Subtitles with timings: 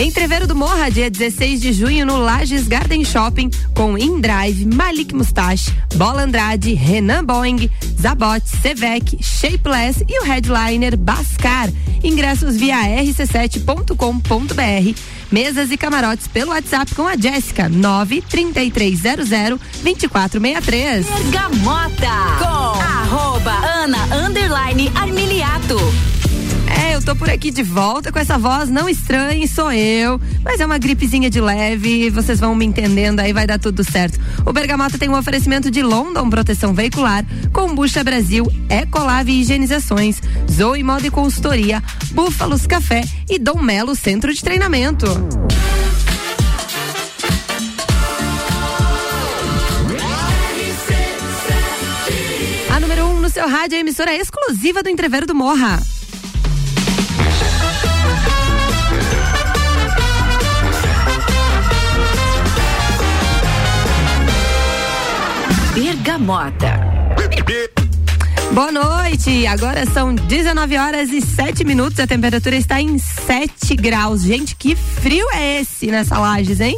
[0.00, 5.72] Entreveiro do Morra, dia 16 de junho, no Lages Garden Shopping, com Indrive, Malik Mustache,
[5.96, 7.68] Bola Andrade, Renan Boeing,
[8.00, 11.68] Zabot, Sevec, Shapeless e o headliner Bascar.
[12.02, 14.98] Ingressos via rc7.com.br.
[15.30, 19.28] Mesas e camarotes pelo WhatsApp com a Jéssica, 93300
[19.82, 21.06] 2463.
[21.06, 23.98] Bergamota com arroba Ana
[24.94, 25.76] Armiliato.
[26.88, 30.18] É, eu tô por aqui de volta com essa voz, não estranhe, sou eu.
[30.42, 34.18] Mas é uma gripezinha de leve, vocês vão me entendendo aí, vai dar tudo certo.
[34.46, 40.18] O Bergamota tem um oferecimento de London Proteção Veicular, Combucha Brasil, Ecolave Higienizações,
[40.50, 41.82] Zoe Moda e Consultoria,
[42.12, 45.06] Búfalos Café e Dom Melo Centro de Treinamento.
[52.74, 55.78] A número 1 um no seu rádio é a emissora exclusiva do Entreveiro do Morra.
[65.80, 66.80] Bergamota.
[68.52, 74.22] Boa noite, agora são 19 horas e 7 minutos, a temperatura está em 7 graus.
[74.22, 76.76] Gente, que frio é esse nessa Lages, hein?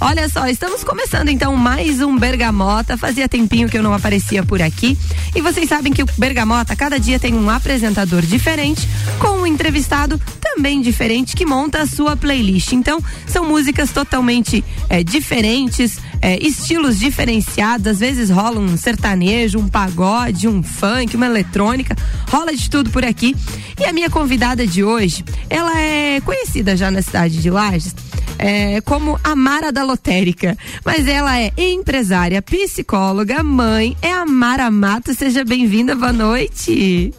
[0.00, 2.96] Olha só, estamos começando então mais um Bergamota.
[2.96, 4.96] Fazia tempinho que eu não aparecia por aqui.
[5.34, 8.88] E vocês sabem que o Bergamota, cada dia tem um apresentador diferente,
[9.18, 12.72] com um entrevistado também diferente, que monta a sua playlist.
[12.72, 17.86] Então, são músicas totalmente é, diferentes, é, estilos diferenciados.
[17.86, 21.96] Às vezes rola um sertanejo, um pagode, um funk, uma eletrônica.
[22.28, 23.36] Rola de tudo por aqui.
[23.80, 27.94] E a minha convidada de hoje, ela é conhecida já na cidade de Lages
[28.38, 30.56] é, como a Mara da Lotérica.
[30.84, 35.12] Mas ela é empresária, psicóloga, mãe, é a Mara Mato.
[35.12, 37.12] Seja bem-vinda, boa noite.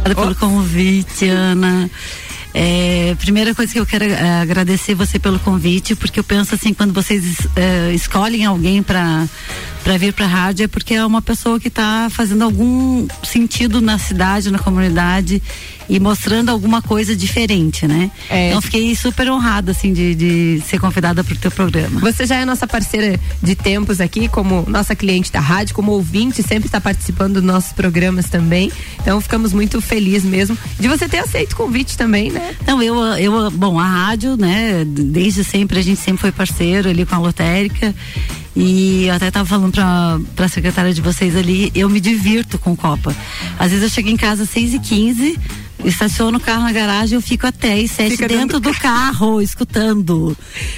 [0.00, 1.90] Obrigada pelo convite, Ana.
[2.52, 6.74] É, primeira coisa que eu quero é, agradecer você pelo convite, porque eu penso assim,
[6.74, 9.28] quando vocês é, escolhem alguém para
[9.82, 13.80] para vir para a rádio é porque é uma pessoa que está fazendo algum sentido
[13.80, 15.42] na cidade, na comunidade
[15.88, 18.10] e mostrando alguma coisa diferente, né?
[18.28, 18.48] É.
[18.48, 22.00] Então fiquei super honrada assim de, de ser convidada para o teu programa.
[22.00, 26.42] Você já é nossa parceira de tempos aqui, como nossa cliente da rádio, como ouvinte,
[26.42, 28.70] sempre está participando dos nossos programas também.
[29.00, 32.54] Então ficamos muito felizes mesmo de você ter aceito o convite também, né?
[32.62, 34.84] Então eu, eu, bom, a rádio, né?
[34.86, 37.92] Desde sempre a gente sempre foi parceiro ali com a lotérica
[38.62, 42.76] e eu até estava falando para a secretária de vocês ali, eu me divirto com
[42.76, 43.16] Copa.
[43.58, 45.38] Às vezes eu chego em casa às 6 e 15
[45.84, 50.36] estaciono o carro na garagem, eu fico até às sete dentro do carro, escutando.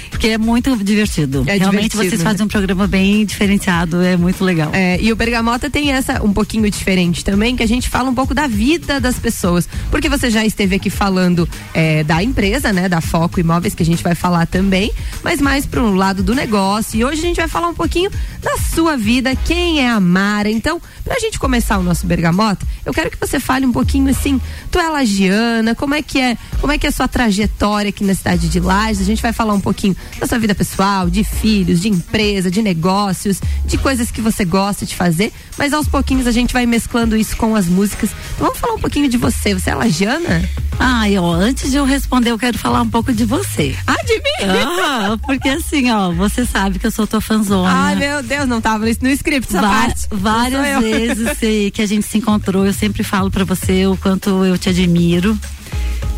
[0.09, 1.43] Porque é muito divertido.
[1.47, 2.29] É Realmente divertido, vocês né?
[2.29, 4.71] fazem um programa bem diferenciado, é muito legal.
[4.73, 8.15] É, e o Bergamota tem essa um pouquinho diferente também, que a gente fala um
[8.15, 9.67] pouco da vida das pessoas.
[9.91, 12.87] Porque você já esteve aqui falando é, da empresa, né?
[12.87, 14.91] Da Foco Imóveis, que a gente vai falar também,
[15.23, 16.99] mas mais para um lado do negócio.
[16.99, 20.49] E hoje a gente vai falar um pouquinho da sua vida, quem é a Mara.
[20.49, 24.39] Então, pra gente começar o nosso Bergamota, eu quero que você fale um pouquinho assim,
[24.71, 28.03] tu é lagiana, como é que é, como é que é a sua trajetória aqui
[28.03, 29.01] na cidade de Lages?
[29.01, 32.61] A gente vai falar um pouquinho da sua vida pessoal, de filhos, de empresa, de
[32.61, 37.17] negócios, de coisas que você gosta de fazer, mas aos pouquinhos a gente vai mesclando
[37.17, 38.11] isso com as músicas.
[38.35, 39.53] Então vamos falar um pouquinho de você.
[39.53, 40.47] Você é lagiana?
[40.79, 43.75] Ah, eu, antes de eu responder, eu quero falar um pouco de você.
[43.85, 44.51] Ah, de mim?
[44.81, 47.69] Ah, porque assim, ó, você sabe que eu sou tua fanzona.
[47.69, 50.07] Ai, meu Deus, não tava no script essa parte.
[50.11, 51.37] Várias vezes
[51.73, 54.82] que a gente se encontrou, eu sempre falo para você o quanto eu te admiro
[54.83, 55.37] admiro.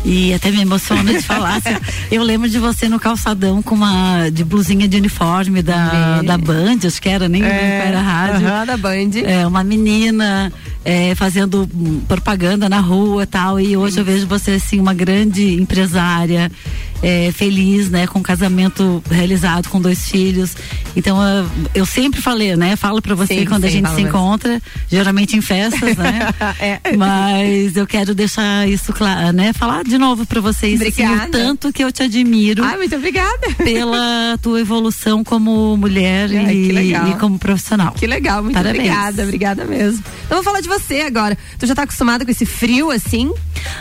[0.04, 1.60] E até me emociona de falar.
[2.12, 6.78] Eu lembro de você no calçadão com uma de blusinha de uniforme da, da Band,
[6.86, 8.46] acho que era, nem é, era rádio.
[8.46, 9.10] Uh -huh, da Band.
[9.24, 10.52] É, uma menina
[10.84, 11.68] é, fazendo
[12.06, 13.58] propaganda na rua tal.
[13.58, 14.00] E hoje Sim.
[14.00, 16.52] eu vejo você assim, uma grande empresária
[17.02, 20.56] é, feliz, né, com um casamento realizado com dois filhos.
[20.94, 24.02] Então eu, eu sempre falei, né, falo para você sim, quando sim, a gente se
[24.02, 26.34] encontra, geralmente em festas, né?
[26.58, 26.96] é.
[26.96, 31.72] Mas eu quero deixar isso claro, né, falar de novo para vocês assim, o tanto
[31.72, 32.64] que eu te admiro.
[32.64, 33.46] Ai, muito obrigada.
[33.62, 37.92] Pela tua evolução como mulher Ai, e, e, como profissional.
[37.92, 38.84] Que legal, muito Parabéns.
[38.84, 40.02] obrigada, obrigada mesmo.
[40.24, 41.36] Então vou falar de você agora.
[41.58, 43.32] Tu já tá acostumada com esse frio assim?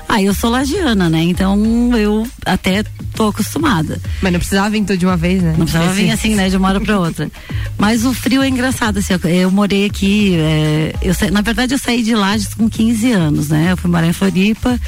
[0.08, 1.24] Ah, eu sou lagiana, né?
[1.24, 4.00] Então eu até tô acostumada.
[4.22, 5.56] Mas não precisava vir tudo de uma vez, né?
[5.58, 6.50] Não precisava vir assim, né?
[6.50, 7.30] De uma hora pra outra.
[7.78, 11.78] Mas o frio é engraçado, assim, eu, eu morei aqui, é, eu, na verdade eu
[11.78, 13.72] saí de Lages com 15 anos, né?
[13.72, 14.80] Eu fui morar em Floripa,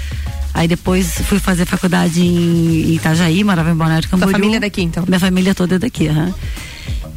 [0.54, 4.32] Aí depois fui fazer faculdade em Itajaí, morava em Balneário Camboriú.
[4.32, 5.04] Sua família é daqui, então?
[5.08, 6.34] Minha família toda é daqui, uhum.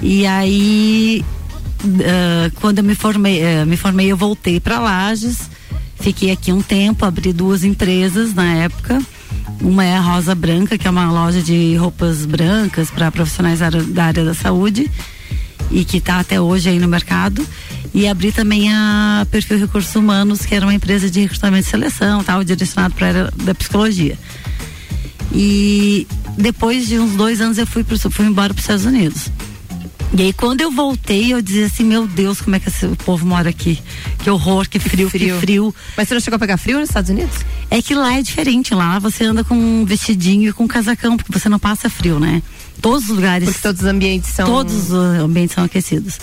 [0.02, 1.24] E aí,
[1.84, 5.48] uh, quando eu me formei, uh, me formei, eu voltei para Lages
[6.00, 9.00] Fiquei aqui um tempo, abri duas empresas na época.
[9.60, 14.04] Uma é a Rosa Branca, que é uma loja de roupas brancas para profissionais da
[14.04, 14.90] área da saúde
[15.70, 17.46] e que está até hoje aí no mercado.
[17.92, 22.22] E abri também a Perfil Recursos Humanos, que era uma empresa de recrutamento e seleção,
[22.22, 24.16] tal, direcionado para a área da psicologia.
[25.32, 26.06] E
[26.38, 29.30] depois de uns dois anos eu fui, pro, fui embora para os Estados Unidos.
[30.12, 32.96] E aí quando eu voltei, eu dizia assim, meu Deus, como é que esse, o
[32.96, 33.80] povo mora aqui?
[34.22, 35.74] Que horror, que frio, que frio, que frio.
[35.96, 37.36] Mas você não chegou a pegar frio nos Estados Unidos?
[37.70, 41.16] É que lá é diferente, lá você anda com um vestidinho e com um casacão,
[41.16, 42.42] porque você não passa frio, né?
[42.80, 43.48] Todos os lugares.
[43.48, 44.46] Porque todos os ambientes são.
[44.46, 46.18] Todos os ambientes são aquecidos.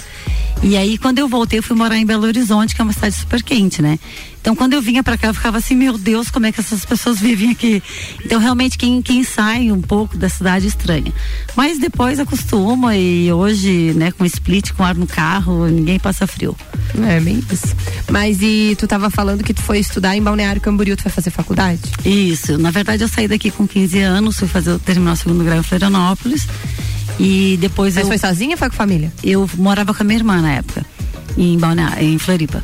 [0.63, 3.15] E aí, quando eu voltei, eu fui morar em Belo Horizonte, que é uma cidade
[3.15, 3.99] super quente, né?
[4.41, 6.85] Então, quando eu vinha para cá, eu ficava assim, meu Deus, como é que essas
[6.85, 7.83] pessoas vivem aqui?
[8.23, 11.11] Então, realmente, quem, quem sai um pouco da cidade estranha.
[11.55, 16.55] Mas depois acostuma e hoje, né, com split, com ar no carro, ninguém passa frio.
[17.07, 17.75] É, bem isso.
[18.09, 21.29] Mas e tu estava falando que tu foi estudar em Balneário Camboriú, tu foi fazer
[21.29, 21.81] faculdade?
[22.05, 22.57] Isso.
[22.57, 25.63] Na verdade, eu saí daqui com 15 anos, fui fazer, terminar o segundo grau em
[25.63, 26.47] Florianópolis.
[27.19, 28.07] E depois Mas eu.
[28.07, 29.11] foi sozinha ou foi com família?
[29.23, 30.85] Eu morava com a minha irmã na época,
[31.37, 32.63] em Balneário, em Floripa.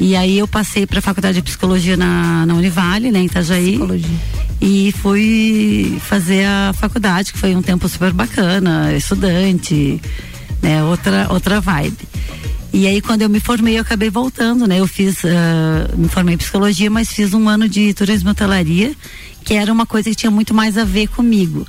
[0.00, 3.72] E aí eu passei para a faculdade de psicologia na, na Univale, né, em Itajaí.
[3.72, 4.20] Psicologia.
[4.60, 10.00] E fui fazer a faculdade, que foi um tempo super bacana, estudante,
[10.60, 12.08] né, outra outra vibe.
[12.72, 14.80] E aí quando eu me formei, eu acabei voltando, né?
[14.80, 18.94] Eu fiz, uh, me formei em psicologia, mas fiz um ano de turismo e hotelaria,
[19.44, 21.66] que era uma coisa que tinha muito mais a ver comigo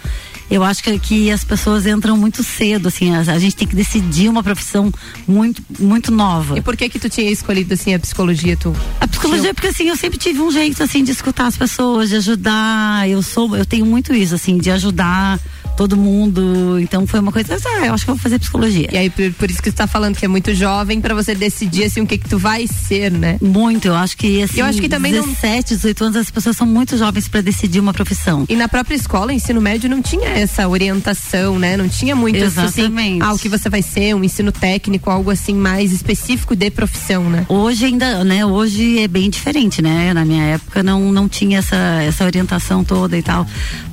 [0.53, 3.75] eu acho que, que as pessoas entram muito cedo, assim, a, a, gente tem que
[3.75, 4.93] decidir uma profissão
[5.27, 6.55] muito, muito nova.
[6.55, 8.71] E por que que tu tinha escolhido, assim, a psicologia, tu?
[9.01, 9.53] A psicologia, tinha...
[9.55, 13.23] porque assim, eu sempre tive um jeito, assim, de escutar as pessoas, de ajudar, eu
[13.23, 15.39] sou, eu tenho muito isso, assim, de ajudar
[15.75, 16.79] todo mundo.
[16.79, 18.89] Então foi uma coisa, ah, eu acho que eu vou fazer psicologia.
[18.91, 21.35] E aí por, por isso que você tá falando que é muito jovem para você
[21.35, 23.37] decidir assim o que que tu vai ser, né?
[23.41, 25.77] Muito, eu acho que assim, eu acho que também 17, não...
[25.77, 28.45] 18 anos as pessoas são muito jovens para decidir uma profissão.
[28.47, 31.75] E na própria escola, ensino médio não tinha essa orientação, né?
[31.75, 32.81] Não tinha muito Exatamente.
[32.81, 36.69] assim, ah, o que você vai ser, um ensino técnico, algo assim mais específico de
[36.69, 37.45] profissão, né?
[37.49, 38.45] Hoje ainda, né?
[38.45, 40.13] Hoje é bem diferente, né?
[40.13, 43.45] Na minha época não não tinha essa essa orientação toda e tal,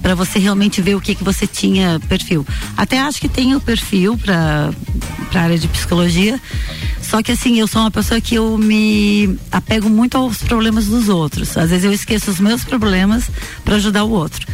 [0.03, 2.45] para você realmente ver o que que você tinha tinha perfil.
[2.77, 4.71] Até acho que tenho perfil para
[5.31, 6.41] para área de psicologia.
[7.01, 11.09] Só que assim, eu sou uma pessoa que eu me apego muito aos problemas dos
[11.09, 11.57] outros.
[11.57, 13.31] Às vezes eu esqueço os meus problemas
[13.65, 14.47] para ajudar o outro.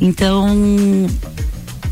[0.00, 0.48] Então,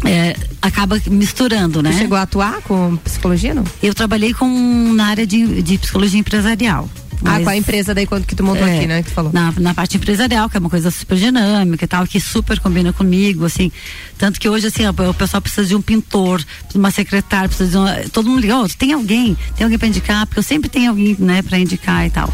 [0.04, 1.92] é, acaba misturando, né?
[1.92, 3.64] Você chegou a atuar com psicologia, não?
[3.82, 6.88] Eu trabalhei com na área de, de psicologia empresarial.
[7.22, 9.02] Mas, ah, com a empresa daí quando que tu montou é, aqui, né?
[9.02, 9.32] Que tu falou.
[9.32, 12.92] Na, na parte empresarial, que é uma coisa super dinâmica e tal, que super combina
[12.92, 13.70] comigo, assim.
[14.18, 17.76] Tanto que hoje, assim, o pessoal precisa de um pintor, de uma secretária, precisa de
[17.76, 20.90] uma, todo mundo liga, oh, tem alguém, tem alguém para indicar, porque eu sempre tenho
[20.90, 22.32] alguém, né, para indicar e tal.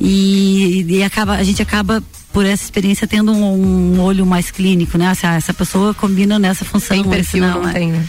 [0.00, 2.02] E, e, acaba, a gente acaba
[2.32, 5.06] por essa experiência tendo um, um olho mais clínico, né?
[5.06, 6.96] Essa, essa pessoa combina nessa função.
[6.96, 7.72] Tem perfil, não, não é.
[7.72, 8.04] tem, né?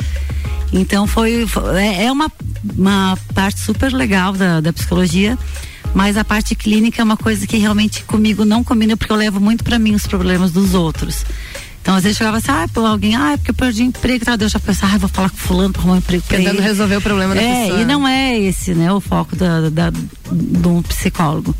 [0.71, 2.31] Então foi, foi é, é uma,
[2.75, 5.37] uma parte super legal da, da psicologia
[5.93, 9.39] mas a parte clínica é uma coisa que realmente comigo não combina, porque eu levo
[9.39, 11.25] muito para mim os problemas dos outros.
[11.81, 14.25] Então, às vezes chegava assim, ah, pô, alguém, ah, é porque eu perdi emprego e
[14.25, 14.37] tal.
[14.39, 16.63] Eu já pensava, ah, vou falar com fulano para arrumar um emprego pra Tentando ele.
[16.63, 17.81] resolver o problema da é, pessoa.
[17.81, 21.53] E não é esse, né, o foco da, da, de um psicólogo.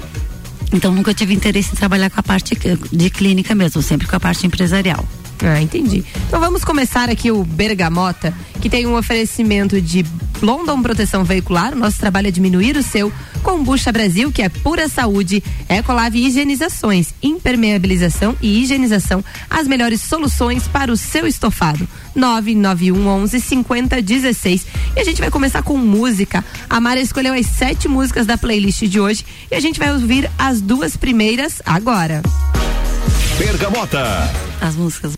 [0.72, 2.58] Então, nunca tive interesse em trabalhar com a parte
[2.92, 5.06] de clínica mesmo, sempre com a parte empresarial.
[5.42, 6.04] Ah, entendi.
[6.28, 10.06] Então vamos começar aqui o Bergamota, que tem um oferecimento de
[10.42, 11.74] London Proteção Veicular.
[11.74, 13.12] O nosso trabalho é diminuir o seu.
[13.42, 15.44] Combucha Brasil, que é pura saúde.
[15.68, 19.24] Ecolave Higienizações, impermeabilização e higienização.
[19.50, 21.88] As melhores soluções para o seu estofado.
[22.16, 24.66] 991 11 50 16.
[24.96, 26.44] E a gente vai começar com música.
[26.70, 30.30] A Mara escolheu as sete músicas da playlist de hoje e a gente vai ouvir
[30.38, 32.22] as duas primeiras agora.
[33.38, 34.32] Bergamota.
[34.62, 35.14] As músicas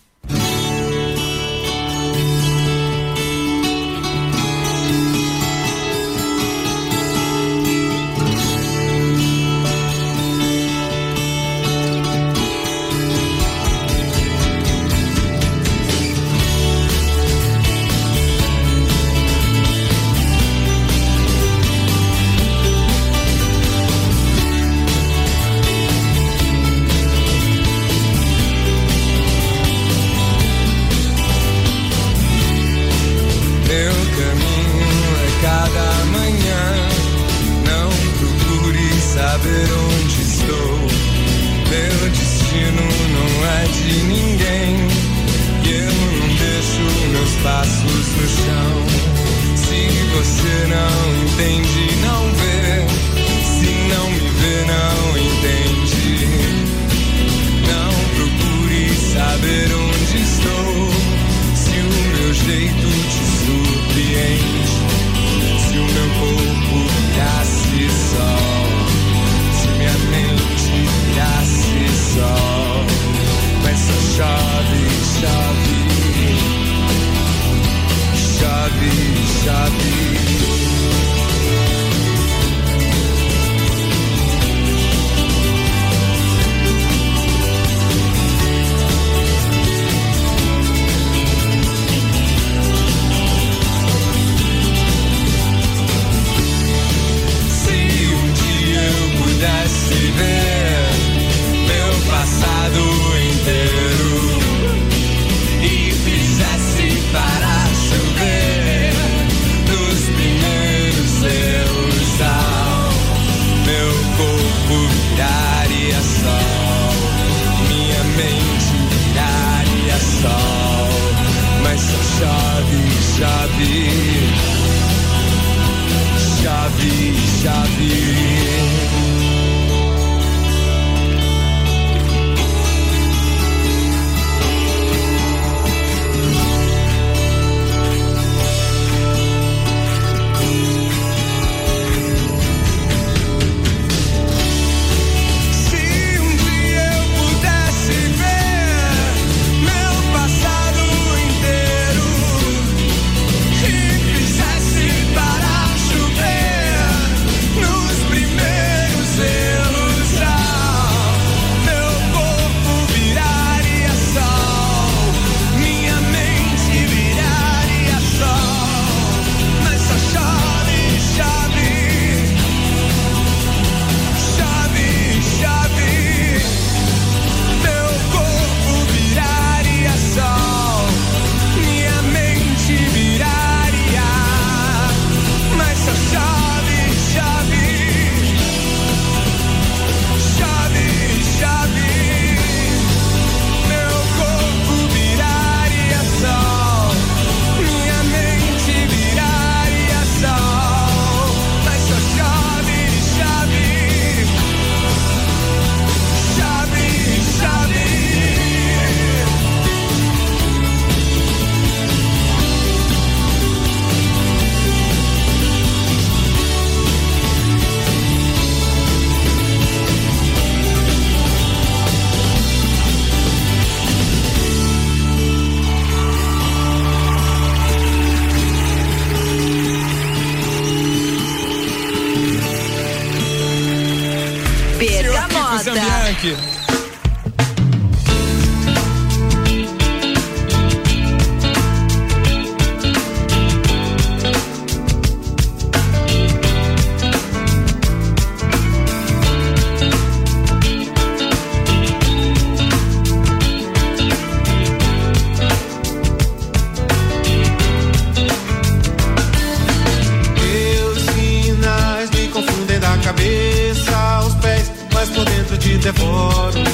[265.86, 266.65] devoro.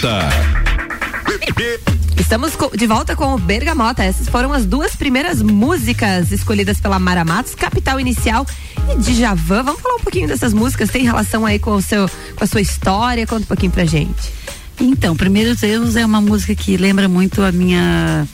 [0.00, 0.30] Bergamota.
[2.18, 4.02] Estamos de volta com o Bergamota.
[4.02, 8.46] Essas foram as duas primeiras músicas escolhidas pela Mara Matos, Capital Inicial
[8.88, 9.62] e Djavan.
[9.62, 12.62] Vamos falar um pouquinho dessas músicas, tem relação aí com o seu com a sua
[12.62, 13.26] história?
[13.26, 14.32] Conta um pouquinho pra gente.
[14.80, 18.26] Então, Primeiros Erros é uma música que lembra muito a minha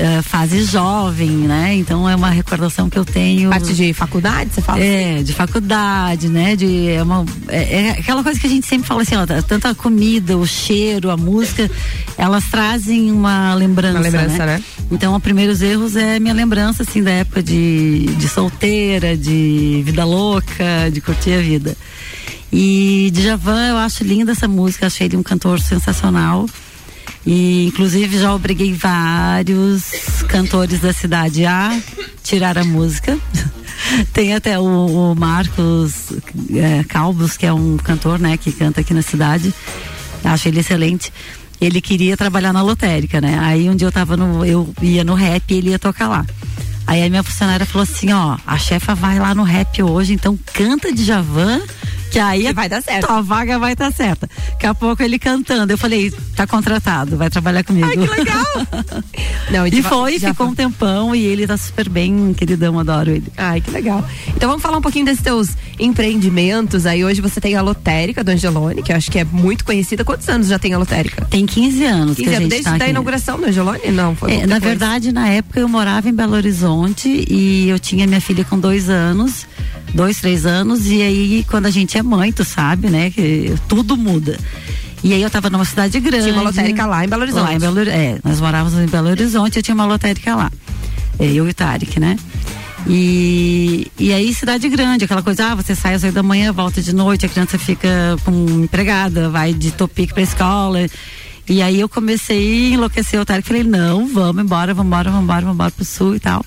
[0.00, 1.74] eh, fase jovem, né?
[1.74, 3.50] Então é uma recordação que eu tenho.
[3.50, 4.82] Parte de faculdade, você fala?
[4.82, 6.56] É, de faculdade, né?
[6.56, 9.68] De, é, uma, é, é aquela coisa que a gente sempre fala assim, ó, tanto
[9.68, 11.70] a comida, o cheiro, a música,
[12.16, 13.98] elas trazem uma lembrança.
[13.98, 14.62] Uma lembrança, né?
[14.90, 20.04] Então, os primeiros erros é minha lembrança, assim, da época de, de solteira, de vida
[20.06, 21.76] louca, de curtir a vida.
[22.50, 26.46] E Djavan, eu acho linda essa música, achei ele um cantor sensacional.
[27.26, 31.78] E inclusive já obriguei vários cantores da cidade a
[32.22, 33.18] tirar a música.
[34.12, 34.64] Tem até o,
[35.12, 36.12] o Marcos
[36.54, 39.52] é, Calbos, que é um cantor, né, que canta aqui na cidade.
[40.24, 41.12] Acho ele excelente.
[41.60, 43.38] Ele queria trabalhar na lotérica, né?
[43.38, 44.44] Aí um dia eu tava no.
[44.44, 46.24] Eu ia no rap e ele ia tocar lá.
[46.86, 50.38] Aí a minha funcionária falou assim, ó, a chefa vai lá no rap hoje, então
[50.52, 51.60] canta de Javan,
[52.10, 53.06] que aí Que vai dar certo.
[53.06, 54.28] tua vaga vai estar certa.
[54.52, 55.72] Daqui a pouco ele cantando.
[55.72, 57.86] Eu falei, tá contratado, vai trabalhar comigo.
[57.86, 58.44] Ai, que legal!
[59.50, 63.24] Não, E foi, ficou um tempão e ele tá super bem, queridão, adoro ele.
[63.36, 64.04] Ai, que legal.
[64.36, 66.86] Então vamos falar um pouquinho desses teus empreendimentos.
[66.86, 70.04] Aí hoje você tem a lotérica do Angelone, que eu acho que é muito conhecida.
[70.04, 71.26] Quantos anos já tem a lotérica?
[71.30, 73.80] Tem 15 anos 15 que a anos, desde tá inauguração do Angelone?
[73.92, 78.06] Não, foi É, na verdade, na época eu morava em Belo Horizonte e eu tinha
[78.06, 79.46] minha filha com dois anos,
[79.94, 83.96] dois, três anos, e aí quando a gente é mãe, tu sabe, né, que tudo
[83.96, 84.38] muda.
[85.02, 86.24] E aí eu tava numa cidade grande.
[86.24, 87.42] Tinha uma lotérica lá em Belo Horizonte.
[87.42, 90.50] Lá em Belo, é, nós morávamos em Belo Horizonte, eu tinha uma lotérica lá.
[91.18, 92.16] É, eu e o Tarek, né?
[92.86, 96.80] E, e aí, cidade grande, aquela coisa, ah, você sai às oito da manhã, volta
[96.80, 100.86] de noite, a criança fica com empregada, vai de topique pra escola.
[101.48, 105.24] E aí eu comecei a enlouquecer o Tarek, falei, não, vamos embora, vamos embora, vamos
[105.24, 106.44] embora, vamos embora pro sul e tal.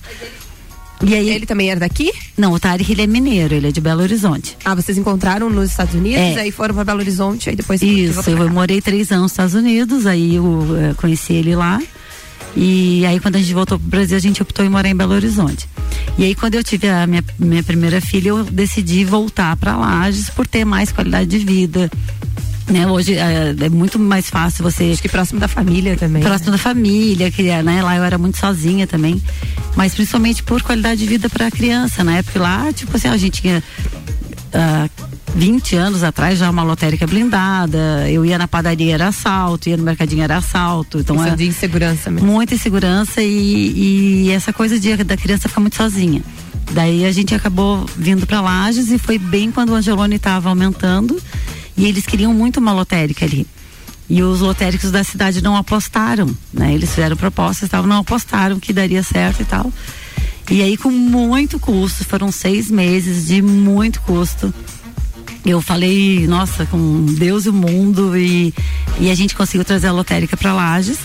[1.01, 2.11] E aí, Ele também era daqui?
[2.37, 4.57] não, o Tarek ele é mineiro, ele é de Belo Horizonte.
[4.63, 6.39] Ah, vocês encontraram nos Estados Unidos, É.
[6.41, 10.05] aí foram para Belo Horizonte, aí depois Isso, eu morei três anos nos Estados Unidos,
[10.05, 11.81] aí eu eh, conheci ele lá.
[12.55, 15.13] E aí quando a gente voltou pro Brasil, a gente optou em morar em Belo
[15.13, 15.67] Horizonte.
[16.17, 20.29] E aí quando eu tive a minha, minha primeira filha, eu decidi voltar para Lages
[20.29, 21.91] por ter mais qualidade de vida.
[22.67, 22.87] Né?
[22.87, 26.23] Hoje eh, é, muito mais fácil você Acho que próximo da família também.
[26.23, 29.21] próximo da família, que né, lá eu era muito sozinha também,
[29.75, 32.23] mas principalmente por qualidade de vida para a criança, né?
[32.23, 33.61] Porque lá, tipo assim, a gente tinha
[34.53, 34.87] ah,
[35.35, 38.09] 20 anos atrás já uma lotérica blindada.
[38.09, 40.99] Eu ia na padaria era assalto, ia no mercadinho era assalto.
[40.99, 42.27] Então Questão é de insegurança mesmo.
[42.27, 46.21] muita insegurança e, e essa coisa de, da criança ficar muito sozinha.
[46.71, 51.19] Daí a gente acabou vindo para Lages e foi bem quando o Angelone estava aumentando
[51.77, 53.45] e eles queriam muito uma lotérica ali.
[54.09, 56.73] E os lotéricos da cidade não apostaram, né?
[56.73, 59.71] Eles fizeram propostas tal, não apostaram que daria certo e tal.
[60.51, 64.53] E aí com muito custo, foram seis meses de muito custo.
[65.45, 68.53] Eu falei, nossa, com Deus e o mundo e,
[68.99, 70.97] e a gente conseguiu trazer a lotérica para Lages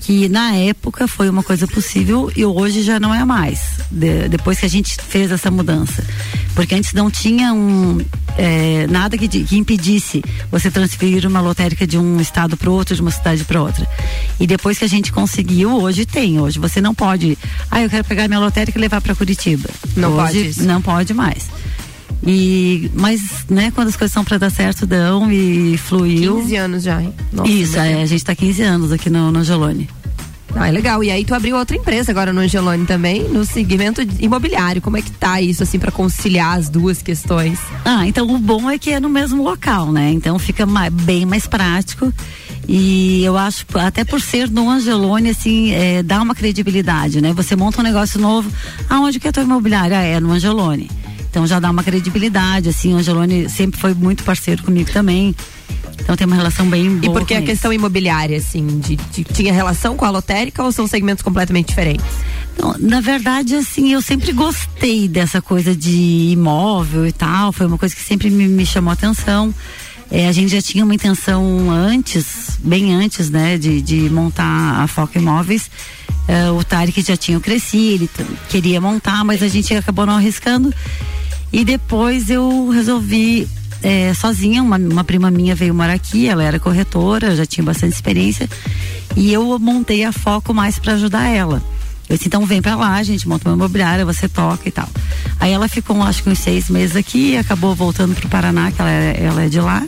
[0.00, 3.60] que na época foi uma coisa possível e hoje já não é mais.
[3.90, 6.04] de- depois que a gente fez essa mudança.
[6.54, 7.98] Porque antes não tinha um,
[8.36, 13.00] é, nada que, que impedisse você transferir uma lotérica de um estado para outro, de
[13.00, 13.86] uma cidade para outra.
[14.38, 16.40] E depois que a gente conseguiu, hoje tem.
[16.40, 17.38] Hoje você não pode.
[17.70, 19.68] Ah, eu quero pegar minha lotérica e levar para Curitiba.
[19.96, 20.64] Não hoje, pode isso.
[20.64, 21.48] Não pode mais.
[22.26, 26.36] E, mas, né, quando as coisas são para dar certo, dão e fluiu.
[26.40, 27.12] 15 anos já, hein?
[27.30, 28.02] Nossa, Isso, é, Deus.
[28.02, 29.44] a gente tá 15 anos aqui no, no.
[30.56, 31.02] Ah, é legal.
[31.02, 34.80] E aí tu abriu outra empresa agora no Angelone também, no segmento imobiliário.
[34.80, 37.58] Como é que tá isso, assim, pra conciliar as duas questões?
[37.84, 40.10] Ah, então o bom é que é no mesmo local, né?
[40.12, 42.12] Então fica ma- bem mais prático.
[42.68, 47.32] E eu acho, até por ser no Angelone, assim, é, dá uma credibilidade, né?
[47.34, 48.50] Você monta um negócio novo,
[48.88, 49.98] aonde que é a tua imobiliária?
[49.98, 50.88] Ah, é no Angelone.
[51.28, 55.34] Então já dá uma credibilidade, assim, o Angelone sempre foi muito parceiro comigo também.
[56.00, 57.06] Então tem uma relação bem boa.
[57.06, 57.48] E por que com a eles.
[57.50, 62.04] questão imobiliária, assim, de, de- tinha relação com a lotérica ou são segmentos completamente diferentes?
[62.60, 67.52] Não, na verdade, assim, eu sempre gostei dessa coisa de imóvel e tal.
[67.52, 69.52] Foi uma coisa que sempre me, me chamou a atenção.
[70.10, 74.86] É, a gente já tinha uma intenção antes, bem antes, né, de, de montar a
[74.86, 75.70] Foca Imóveis.
[76.28, 80.72] É, o Tarek já tinha crescido, ele queria montar, mas a gente acabou não arriscando.
[81.52, 83.48] E depois eu resolvi
[83.84, 87.92] é, sozinha, uma, uma prima minha veio morar aqui, ela era corretora, já tinha bastante
[87.92, 88.48] experiência,
[89.14, 91.62] e eu montei a Foco mais para ajudar ela.
[92.08, 94.88] Eu disse, então vem pra lá, a gente monta uma imobiliária, você toca e tal.
[95.38, 98.90] Aí ela ficou, acho que uns seis meses aqui, acabou voltando pro Paraná, que ela
[98.90, 99.86] é, ela é de lá.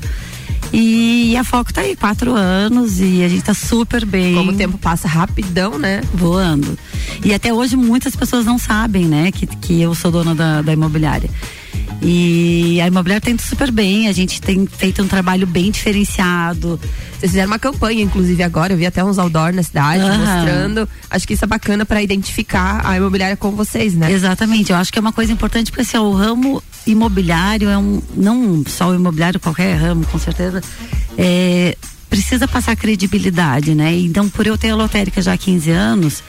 [0.73, 4.55] E a Foco tá aí, quatro anos, e a gente tá super bem Como o
[4.57, 6.03] tempo passa rapidão, né?
[6.13, 6.79] voando.
[7.25, 10.73] E até hoje muitas pessoas não sabem, né, que, que eu sou dona da, da
[10.73, 11.31] imobiliária.
[12.03, 16.79] E a imobiliária tá indo super bem, a gente tem feito um trabalho bem diferenciado.
[17.19, 18.75] Vocês fizeram uma campanha, inclusive, agora.
[18.75, 20.19] Eu vi até uns outdoor na cidade Aham.
[20.19, 20.89] mostrando.
[21.11, 24.13] Acho que isso é bacana pra identificar a imobiliária com vocês, né?
[24.13, 27.77] Exatamente, eu acho que é uma coisa importante porque assim, ó, o ramo imobiliário é
[27.79, 30.63] um, não só o imobiliário, qualquer ramo, com certeza,
[31.19, 31.77] é,
[32.09, 33.95] precisa passar credibilidade, né?
[33.99, 36.23] Então, por eu ter a lotérica já há 15 anos,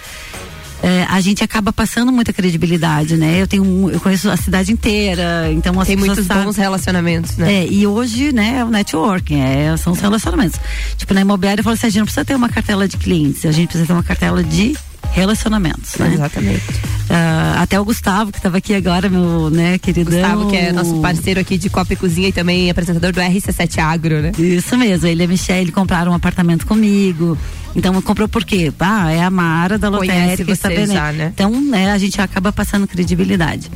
[0.84, 3.42] é, a gente acaba passando muita credibilidade, né?
[3.42, 7.52] Eu tenho, eu conheço a cidade inteira, então as Tem muitos sabem- bons relacionamentos, né?
[7.64, 10.60] É, e hoje, né, é o networking, é, são os relacionamentos.
[10.98, 13.46] Tipo, na imobiliária eu falo assim, a gente não precisa ter uma cartela de clientes,
[13.46, 14.76] a gente precisa ter uma cartela de
[15.18, 16.14] relacionamentos, né?
[16.14, 16.64] Exatamente.
[17.10, 20.14] Ah, até o Gustavo, que estava aqui agora, meu, né, queridão.
[20.14, 23.80] Gustavo, que é nosso parceiro aqui de Copa e Cozinha e também apresentador do RC7
[23.80, 24.32] Agro, né?
[24.38, 27.38] Isso mesmo, ele e a Michelle compraram um apartamento comigo.
[27.76, 28.72] Então comprou por quê?
[28.80, 31.32] Ah, é a Mara da lotérica, está já, né?
[31.34, 33.72] Então, né, a gente acaba passando credibilidade.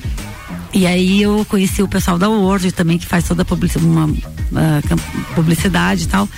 [0.73, 4.07] E aí eu conheci o pessoal da Word também, que faz toda a publici- uma,
[4.87, 4.97] cam-
[5.35, 6.29] publicidade e tal.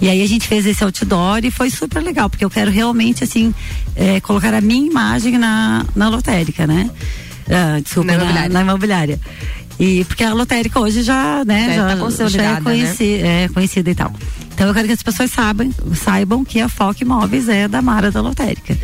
[0.00, 3.24] E aí a gente fez esse outdoor e foi super legal, porque eu quero realmente,
[3.24, 3.52] assim,
[3.96, 6.88] eh, colocar a minha imagem na, na lotérica, né?
[7.50, 8.48] Ah, desculpa, Na na, imobiliária.
[8.54, 9.20] na imobiliária.
[9.78, 12.60] E porque a lotérica hoje já, né, Já tá já, consolidada, já é né?
[12.60, 14.12] conhecida, é conhecida e tal.
[14.54, 18.10] Então eu quero que as pessoas saibam, saibam que a Foca Imóveis é da Mara
[18.12, 18.78] da Lotérica.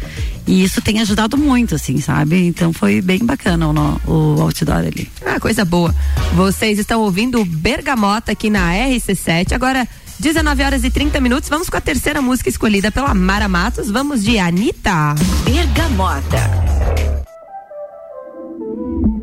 [0.48, 2.44] E isso tem ajudado muito, assim, sabe?
[2.44, 5.08] Então foi bem bacana o, no- o outdoor ali.
[5.24, 5.94] Ah, coisa boa.
[6.34, 9.52] Vocês estão ouvindo o Bergamota aqui na RC7.
[9.52, 9.86] Agora,
[10.18, 11.48] 19 horas e 30 minutos.
[11.48, 13.88] Vamos com a terceira música escolhida pela Mara Matos.
[13.92, 15.14] Vamos de Anitta.
[15.44, 17.19] Bergamota.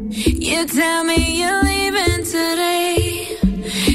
[0.09, 3.37] You tell me you're leaving today.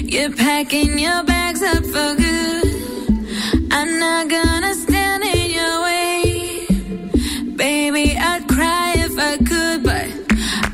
[0.04, 3.72] You're packing your bags up for good.
[3.72, 6.66] I'm not gonna stand in your way.
[7.56, 10.06] Baby, I'd cry if I could, but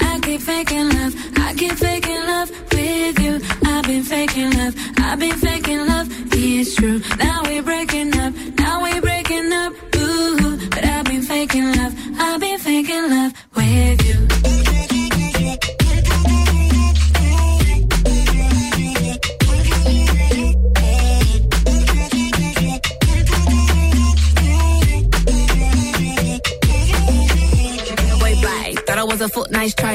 [0.04, 1.14] I keep faking love.
[1.36, 3.40] I keep faking love with you.
[3.64, 4.74] I've been faking love.
[4.98, 6.08] I've been faking love.
[6.32, 7.00] It's true.
[7.18, 8.17] Now we're breaking up.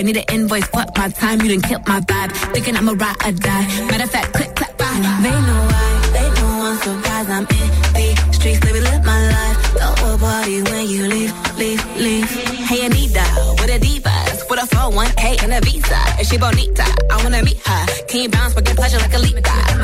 [0.03, 0.65] Need an invoice.
[0.67, 2.31] Fuck my time, you didn't killed my vibe.
[2.53, 3.65] Thinking I'm a ride or die.
[3.89, 4.85] Matter of fact, click, clap, bye.
[5.23, 7.29] They know why, they know I'm surprised.
[7.29, 9.57] I'm in the streets, baby, live my life.
[9.75, 12.29] A party when you leave, leave, leave.
[12.69, 13.25] Hey, Anita,
[13.59, 15.99] with a with a 401k and a visa.
[16.19, 16.85] Is she bonita?
[17.11, 17.85] I wanna meet her.
[18.07, 19.35] Can you bounce, get pleasure like a leap?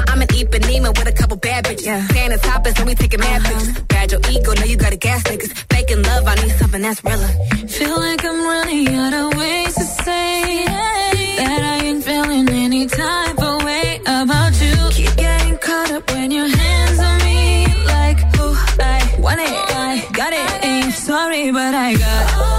[0.09, 1.85] I'm an Ipanema with a couple bad bitches.
[1.85, 2.07] Yeah.
[2.07, 3.59] Staying the topless and we taking mad uh-huh.
[3.59, 3.83] pictures.
[3.93, 5.51] Bad your ego, know you gotta gas niggas.
[5.73, 7.31] Faking love, I need something that's realer.
[7.67, 13.39] Feel like I'm running out of ways to say that I ain't feeling any type
[13.39, 14.75] of way about you.
[14.91, 20.07] Keep getting caught up when your hands on me, like ooh, I want it, I
[20.13, 20.65] got it.
[20.65, 22.58] Ain't sorry, but I got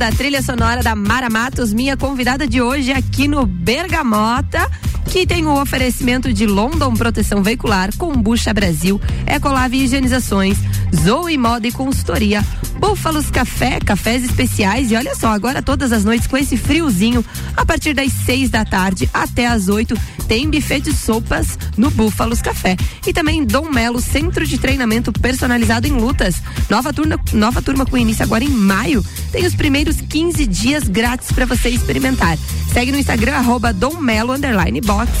[0.00, 4.66] da trilha sonora da Mara Matos, minha convidada de hoje aqui no Bergamota,
[5.10, 10.56] que tem o oferecimento de London Proteção Veicular, Combucha Brasil, Ecolave Higienizações,
[11.04, 12.42] Zoe Moda e Consultoria,
[12.80, 17.22] Búfalos Café, cafés especiais e olha só, agora todas as noites com esse friozinho,
[17.54, 19.94] a partir das seis da tarde até as oito,
[20.26, 22.76] tem buffet de sopas no Búfalos Café.
[23.06, 26.36] E também Dom Melo, centro de treinamento personalizado em lutas.
[26.70, 29.04] Nova turma, nova turma com início agora em maio.
[29.30, 32.38] Tem os primeiros 15 dias grátis para você experimentar.
[32.72, 35.12] Segue no Instagram, arroba box.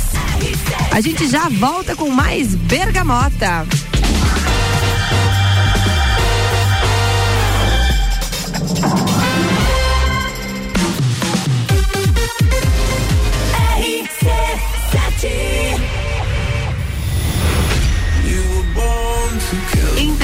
[0.92, 3.66] A gente já volta com mais Bergamota.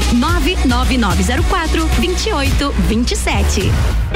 [0.00, 4.15] 99904 2827.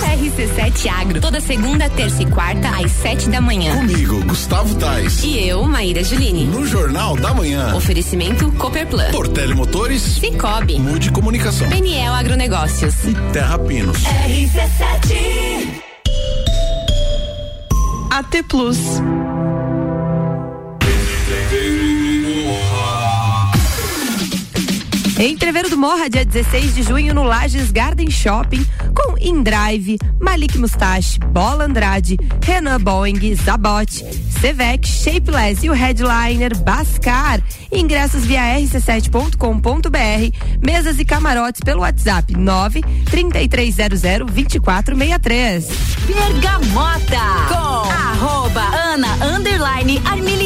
[0.00, 3.74] RC7 Agro, toda segunda, terça e quarta, às sete da manhã.
[3.76, 5.22] Comigo, Gustavo Tais.
[5.22, 6.44] E eu, Maíra Juline.
[6.44, 7.74] No Jornal da Manhã.
[7.74, 9.10] Oferecimento Copperplan.
[9.10, 10.02] Portele Motores.
[10.02, 10.78] Cicobi.
[10.78, 11.68] Mude Comunicação.
[11.68, 12.94] Peniel Agronegócios.
[13.04, 13.98] E Terra Pinos.
[14.02, 15.82] RC7.
[18.10, 18.78] AT Plus.
[25.18, 31.18] Entreveiro do Morra, dia 16 de junho, no Lages Garden Shopping, com Indrive, Malik Mustache,
[31.18, 33.90] Bola Andrade, Renan Boeing, Zabot,
[34.40, 37.42] Sevec, Shapeless e o headliner Bascar.
[37.72, 45.66] Ingressos via rc7.com.br, mesas e camarotes pelo WhatsApp 9 3300 2463.
[46.06, 50.37] Bergamota com arroba Ana underline Armiliato.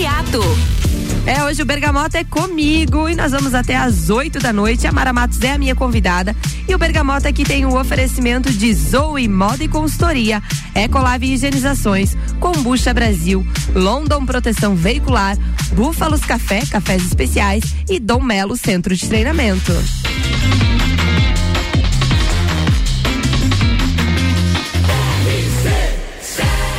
[1.34, 4.86] É, hoje o Bergamota é comigo e nós vamos até às 8 da noite.
[4.86, 6.36] A Mara Matos é a minha convidada.
[6.68, 10.42] E o Bergamota aqui tem o oferecimento de Zoe Moda e Consultoria,
[10.74, 15.38] Ecolave Higienizações, Combucha Brasil, London Proteção Veicular,
[15.72, 19.72] Búfalos Café, Cafés Especiais e Dom Melo Centro de Treinamento.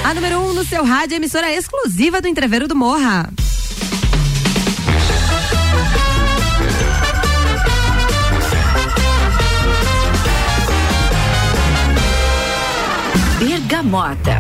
[0.04, 3.32] A número 1 um no seu rádio, emissora exclusiva do Entreveiro do Morra.
[13.74, 14.38] Bergamota.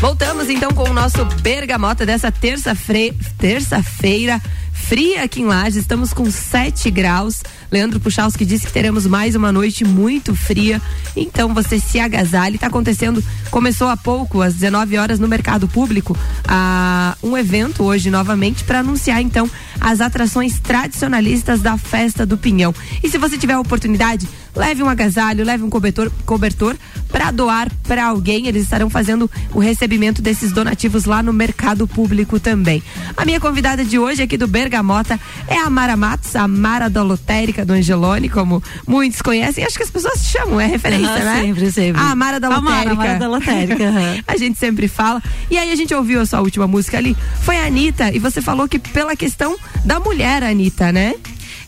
[0.00, 4.40] Voltamos então com o nosso Bergamota dessa terça-feira,
[4.72, 7.42] fria aqui em Lages, estamos com 7 graus.
[7.72, 10.80] Leandro Puchalski disse que teremos mais uma noite muito fria.
[11.16, 12.54] Então você se agasalhe.
[12.54, 18.10] Está acontecendo, começou há pouco, às 19 horas, no mercado público, a, um evento hoje
[18.10, 22.72] novamente para anunciar então as atrações tradicionalistas da festa do Pinhão.
[23.02, 26.76] E se você tiver a oportunidade, leve um agasalho, leve um cobertor, cobertor
[27.10, 28.46] para doar para alguém.
[28.46, 32.82] Eles estarão fazendo o recebimento desses donativos lá no mercado público também.
[33.16, 37.02] A minha convidada de hoje aqui do Bergamota é a Mara Matos, a Mara da
[37.02, 39.64] Lotérica do Angelone, como muitos conhecem.
[39.64, 41.40] Acho que as pessoas chamam, é referência, ah, né?
[41.42, 42.00] Sempre, sempre.
[42.00, 42.70] A Mara da Lotérica.
[42.70, 43.88] A Mara, a Mara da Lotérica.
[43.88, 44.22] Uhum.
[44.26, 45.22] a gente sempre fala.
[45.50, 48.42] E aí a gente ouviu a sua última música ali, foi a Anitta, e você
[48.42, 51.14] falou que pela questão da mulher, Anitta, né?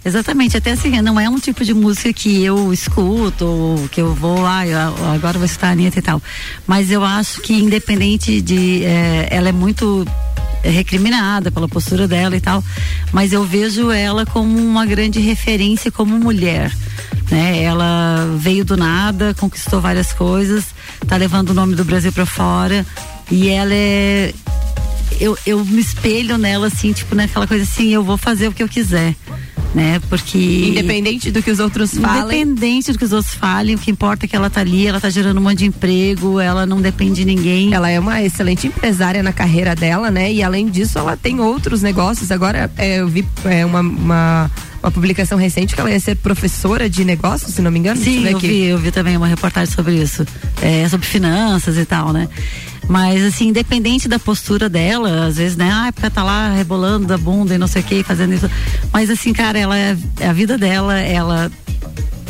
[0.03, 4.15] Exatamente, até assim, não é um tipo de música que eu escuto, ou que eu
[4.15, 4.63] vou, ah,
[5.15, 6.23] agora vou escutar a Anitta e tal.
[6.67, 8.83] Mas eu acho que independente de.
[8.85, 10.07] É, ela é muito
[10.63, 12.63] recriminada pela postura dela e tal,
[13.13, 16.75] mas eu vejo ela como uma grande referência como mulher.
[17.31, 17.63] Né?
[17.63, 20.67] Ela veio do nada, conquistou várias coisas,
[21.07, 22.85] tá levando o nome do Brasil para fora
[23.31, 24.35] e ela é
[25.21, 28.63] eu, eu me espelho nela assim, tipo, naquela coisa assim, eu vou fazer o que
[28.63, 29.15] eu quiser
[29.75, 30.01] né?
[30.09, 33.91] Porque independente do que os outros falem, independente do que os outros falem, o que
[33.91, 36.81] importa é que ela tá ali, ela tá gerando um monte de emprego, ela não
[36.81, 37.75] depende de ninguém.
[37.75, 40.33] Ela é uma excelente empresária na carreira dela, né?
[40.33, 42.31] E além disso, ela tem outros negócios.
[42.31, 44.51] Agora, é, eu vi é, uma, uma
[44.83, 48.01] uma publicação recente que ela ia ser professora de negócios, se não me engano.
[48.01, 50.27] Sim, eu vi, eu vi também uma reportagem sobre isso,
[50.63, 52.29] é, sobre finanças e tal, né?
[52.89, 55.71] Mas, assim, independente da postura dela, às vezes, né?
[55.73, 58.51] Ah, porque tá lá rebolando da bunda e não sei o que, fazendo isso.
[58.93, 61.53] Mas, assim, cara, ela é, é a vida dela, ela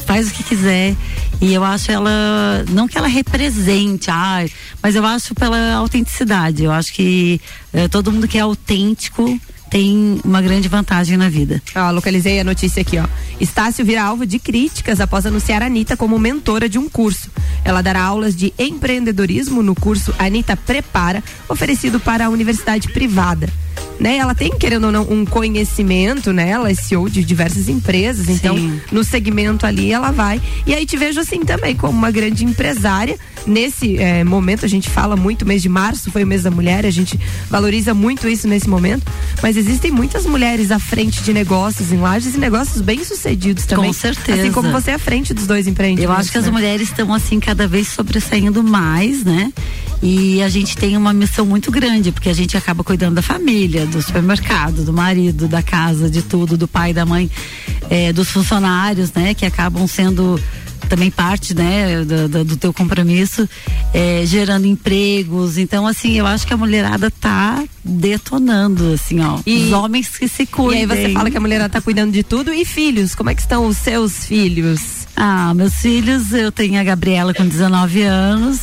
[0.07, 0.97] faz o que quiser
[1.41, 2.11] E eu acho ela,
[2.69, 4.51] não que ela represente, ai,
[4.83, 6.65] mas eu acho pela autenticidade.
[6.65, 7.41] Eu acho que
[7.73, 9.41] eh, todo mundo que é autêntico
[9.71, 11.63] tem uma grande vantagem na vida.
[11.77, 13.07] Ó, localizei a notícia aqui, ó.
[13.41, 17.31] Estácio vira alvo de críticas após anunciar a Anitta como mentora de um curso.
[17.65, 23.49] Ela dará aulas de empreendedorismo no curso Anitta Prepara, oferecido para a universidade privada.
[23.99, 26.49] Né, ela tem, querendo ou não, um conhecimento, né?
[26.49, 28.57] Ela é CEO de diversas empresas, então
[28.91, 30.41] no segmento ali ela vai.
[30.67, 33.19] E aí te vejo assim também, como uma grande empresária.
[33.47, 36.87] Nesse eh, momento, a gente fala muito, mês de março foi o mês da mulher,
[36.87, 39.05] a gente valoriza muito isso nesse momento.
[39.43, 43.87] Mas existem muitas mulheres à frente de negócios em lajes e negócios bem sucedidos também.
[43.87, 44.43] Com certeza.
[44.43, 46.15] Assim como você é à frente dos dois empreendimentos.
[46.15, 46.51] Eu acho que as né?
[46.51, 49.53] mulheres estão assim cada vez sobressaindo mais, né?
[50.03, 53.85] E a gente tem uma missão muito grande, porque a gente acaba cuidando da família,
[53.87, 57.31] do supermercado, do marido, da casa, de tudo, do pai, da mãe,
[57.91, 59.35] eh, dos funcionários, né?
[59.35, 60.41] Que acabam sendo
[60.89, 63.49] também parte, né, do, do- do teu compromisso,
[63.95, 65.57] eh, gerando empregos.
[65.59, 69.39] Então, assim, eu acho que a mulherada tá detonando, assim, ó.
[69.47, 70.81] Os homens que se E cuidem.
[70.81, 72.53] aí você fala que a mulherada tá cuidando de tudo.
[72.53, 75.07] E filhos, como é que estão os seus filhos?
[75.15, 78.61] Ah, meus filhos, eu tenho a Gabriela com 19 anos,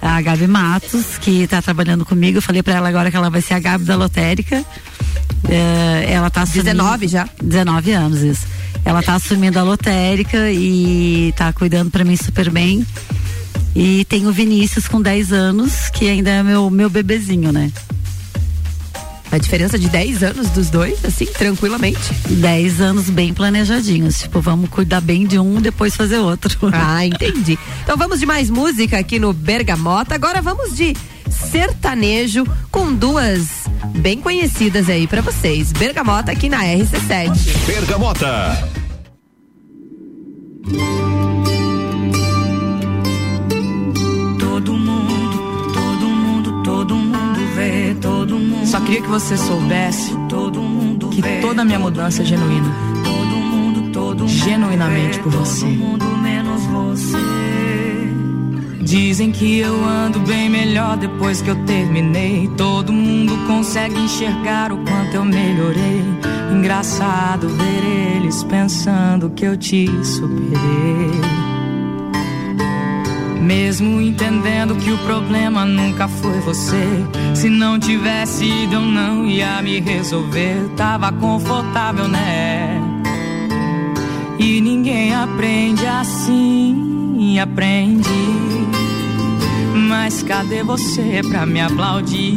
[0.00, 2.38] a Gabi Matos, que está trabalhando comigo.
[2.38, 4.64] Eu falei para ela agora que ela vai ser a Gabi da lotérica.
[5.48, 7.28] É, ela tá assumindo, 19 já?
[7.42, 8.46] 19 anos, isso.
[8.84, 12.86] Ela tá assumindo a lotérica e tá cuidando para mim super bem.
[13.74, 17.70] E tem o Vinícius com 10 anos, que ainda é meu, meu bebezinho, né?
[19.30, 21.98] A diferença de 10 anos dos dois, assim, tranquilamente.
[22.28, 24.20] 10 anos bem planejadinhos.
[24.20, 26.56] Tipo, vamos cuidar bem de um, depois fazer outro.
[26.80, 27.58] Ah, entendi.
[27.82, 30.14] Então vamos de mais música aqui no Bergamota.
[30.14, 30.94] Agora vamos de
[31.28, 33.48] sertanejo com duas
[33.96, 35.72] bem conhecidas aí pra vocês.
[35.72, 37.66] Bergamota aqui na RC7.
[37.66, 38.56] Bergamota.
[48.88, 52.74] Queria que você soubesse todo mundo que toda a minha mudança é genuína.
[53.04, 55.66] Todo mundo, todo mundo genuinamente por você.
[55.66, 57.18] Todo mundo menos você.
[58.80, 62.48] Dizem que eu ando bem melhor depois que eu terminei.
[62.56, 66.02] Todo mundo consegue enxergar o quanto eu melhorei.
[66.50, 71.47] Engraçado ver eles pensando que eu te superei.
[73.40, 76.84] Mesmo entendendo que o problema nunca foi você.
[77.34, 80.68] Se não tivesse ido, eu não ia me resolver.
[80.76, 82.80] Tava confortável, né?
[84.38, 88.08] E ninguém aprende assim, aprende.
[89.88, 92.36] Mas cadê você pra me aplaudir?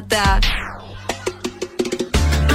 [0.00, 0.40] Bergamota.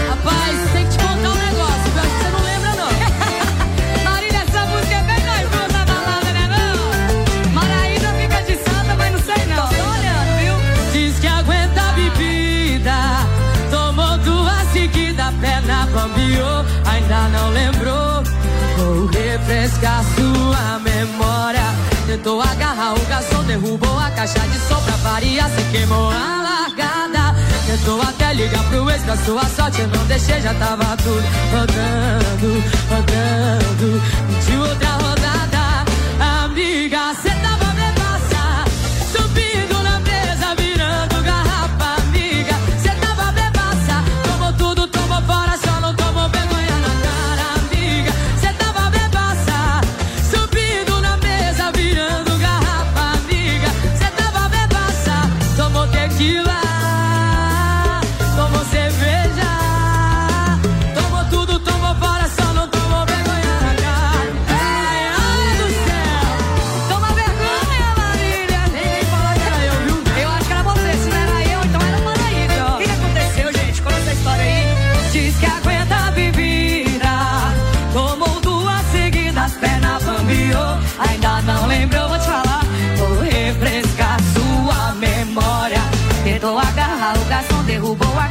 [0.10, 2.90] Rapaz, tem que te contar um negócio, eu que você não lembra, não.
[4.04, 7.54] Marília, essa música é bem noiva da balada, né, não?
[7.54, 9.68] Maraísa fica de santa, mas não sei não.
[9.68, 9.74] Tô
[10.38, 10.92] viu?
[10.92, 12.96] Diz que aguenta a bebida,
[13.72, 18.24] tomou duas seguidas, perna bambiou, ainda não lembrou.
[18.78, 21.64] Vou refrescar sua memória.
[22.06, 26.40] Tentou agarrar o garçom, derrubou a caixa de som pra variar, se queimou a.
[27.70, 32.64] Tentou até ligar pro ex, pra sua sorte eu não deixei, já tava tudo rodando,
[32.90, 34.02] rodando.
[34.28, 34.99] Pediu outra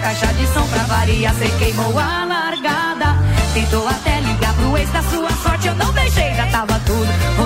[0.09, 3.14] caixa de som pra variar, cê queimou a largada.
[3.52, 7.38] Tentou até ligar pro ex da sua sorte, eu não deixei, já tava tudo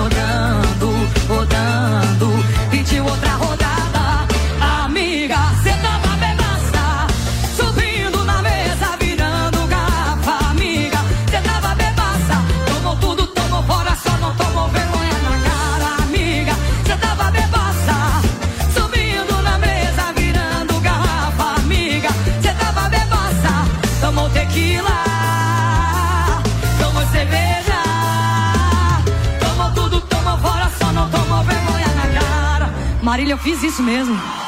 [33.31, 34.42] Eu fiz isso mesmo.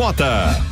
[0.00, 0.62] Bergamota.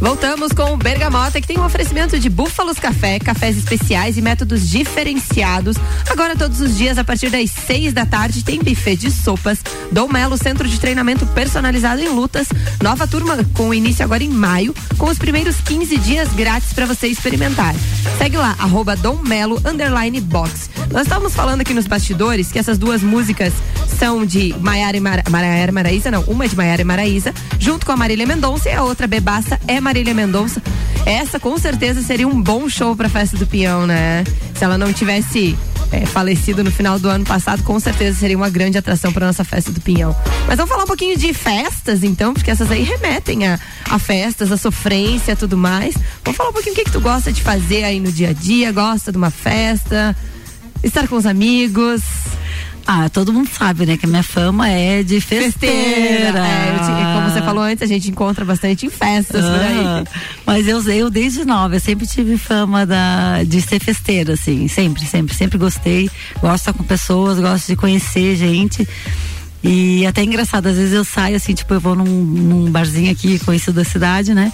[0.00, 4.68] Voltamos com o Bergamota, que tem um oferecimento de Búfalos Café, cafés especiais e métodos
[4.68, 5.76] diferenciados.
[6.10, 9.60] Agora, todos os dias, a partir das seis da tarde, tem buffet de sopas.
[9.92, 12.48] Dom Melo, centro de treinamento personalizado em lutas.
[12.82, 17.06] Nova turma com início agora em maio, com os primeiros 15 dias grátis para você
[17.06, 17.74] experimentar.
[18.18, 19.62] Segue lá, arroba Dom Melo,
[20.24, 20.70] box.
[20.90, 23.52] Nós estávamos falando aqui nos bastidores que essas duas músicas
[23.98, 27.86] são de Maiara e Mara, Maiara Maraísa, não, uma é de Maiara e Maraísa, junto
[27.86, 30.62] com a Marília Mendonça e a outra bebaça é Marília Mendonça.
[31.04, 34.24] Essa com certeza seria um bom show pra festa do peão, né?
[34.54, 35.56] Se ela não tivesse
[35.92, 39.44] é, falecido no final do ano passado, com certeza seria uma grande atração para nossa
[39.44, 40.14] festa do Pinhão.
[40.46, 44.50] Mas vamos falar um pouquinho de festas, então, porque essas aí remetem a, a festas,
[44.52, 45.94] a sofrência, tudo mais.
[46.24, 48.32] Vamos falar um pouquinho o que, que tu gosta de fazer aí no dia a
[48.32, 50.16] dia, gosta de uma festa,
[50.82, 52.02] estar com os amigos.
[52.88, 53.96] Ah, todo mundo sabe, né?
[53.96, 56.38] Que a minha fama é de festeira.
[56.38, 59.98] É, eu te- como você falou antes, a gente encontra bastante em festas por Ah,
[59.98, 60.04] aí.
[60.46, 65.04] mas eu, eu desde nova, eu sempre tive fama da, de ser festeira, assim, sempre,
[65.04, 66.08] sempre, sempre gostei.
[66.40, 68.86] Gosto de estar com pessoas, gosto de conhecer gente.
[69.64, 73.10] E até é engraçado, às vezes eu saio assim, tipo, eu vou num, num barzinho
[73.10, 74.52] aqui conhecido da cidade, né?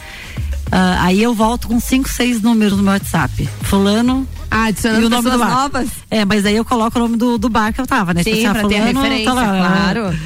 [0.70, 3.46] Ah, aí eu volto com cinco, seis números no meu WhatsApp.
[3.60, 4.26] Fulano.
[4.52, 5.50] Ah, adicionando e o nome do bar.
[5.50, 5.88] novas?
[6.10, 8.22] É, mas aí eu coloco o nome do, do bar que eu tava, né?
[8.22, 9.58] Sim, Tipo assim, ah, pra ter fulano referência, tá lá.
[9.58, 10.18] claro.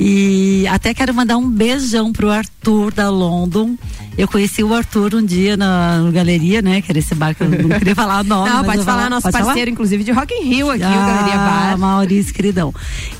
[0.00, 3.76] E até quero mandar um beijão pro Arthur da London.
[4.16, 6.80] Eu conheci o Arthur um dia na, no Galeria, né?
[6.80, 8.48] Que era esse bar que eu não queria falar o nome.
[8.48, 9.46] Não, pode falar, vou- nosso pode falar?
[9.46, 11.78] parceiro, inclusive, de Rock in Rio aqui, o Ah, Galeria Bar.
[11.78, 12.72] Maurício, queridão.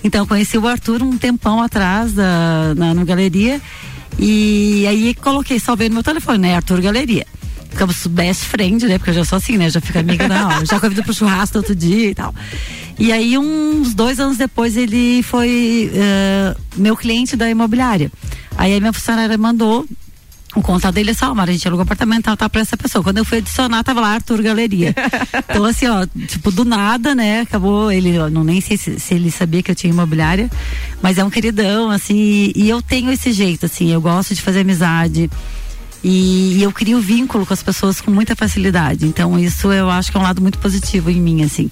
[0.05, 3.61] Então, conheci o Arthur um tempão atrás da, na, no Galeria.
[4.17, 6.55] E aí coloquei, salvei no meu telefone, né?
[6.57, 7.27] Arthur Galeria.
[7.71, 8.99] Ficamos best friend, né?
[8.99, 9.71] Porque eu já sou assim, né?
[9.71, 10.65] Já fico amiga, não.
[10.67, 12.35] Já convido pro churrasco outro dia e tal.
[12.99, 18.11] E aí, uns dois anos depois, ele foi eh, meu cliente da imobiliária.
[18.57, 19.87] Aí a minha funcionária mandou
[20.57, 23.05] O contato dele é só, Mara, a gente alugou apartamento, tá, tá pra essa pessoa.
[23.05, 24.95] Quando eu fui adicionar, tava lá Arthur Galeria.
[25.49, 27.43] então, assim, ó, tipo, do nada, né?
[27.43, 30.51] Acabou, ele, ó, não nem sei se, se ele sabia que eu tinha imobiliária,
[31.03, 34.61] mas é um queridão, assim, e eu tenho esse jeito, assim, eu gosto de fazer
[34.61, 35.31] amizade.
[36.03, 39.05] E, e eu crio vínculo com as pessoas com muita facilidade.
[39.05, 41.71] Então, isso eu acho que é um lado muito positivo em mim, assim.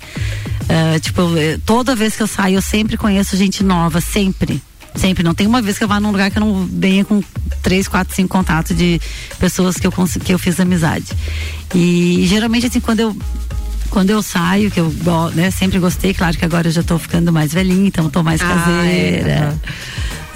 [0.68, 4.60] Eh, tipo, eu- toda vez que eu saio, eu sempre conheço gente nova, sempre.
[4.96, 5.22] Sempre.
[5.22, 7.22] Não tem uma vez que eu vá num lugar que eu não venha com
[7.62, 9.00] três, quatro, cinco contatos de
[9.38, 9.92] pessoas que eu,
[10.24, 11.06] que eu fiz amizade.
[11.74, 13.16] E geralmente, assim, quando eu
[13.88, 14.92] quando eu saio, que eu
[15.34, 18.40] né, sempre gostei, claro que agora eu já tô ficando mais velhinha, então tô mais
[18.42, 19.28] Ah, caseira.
[19.30, 19.54] é.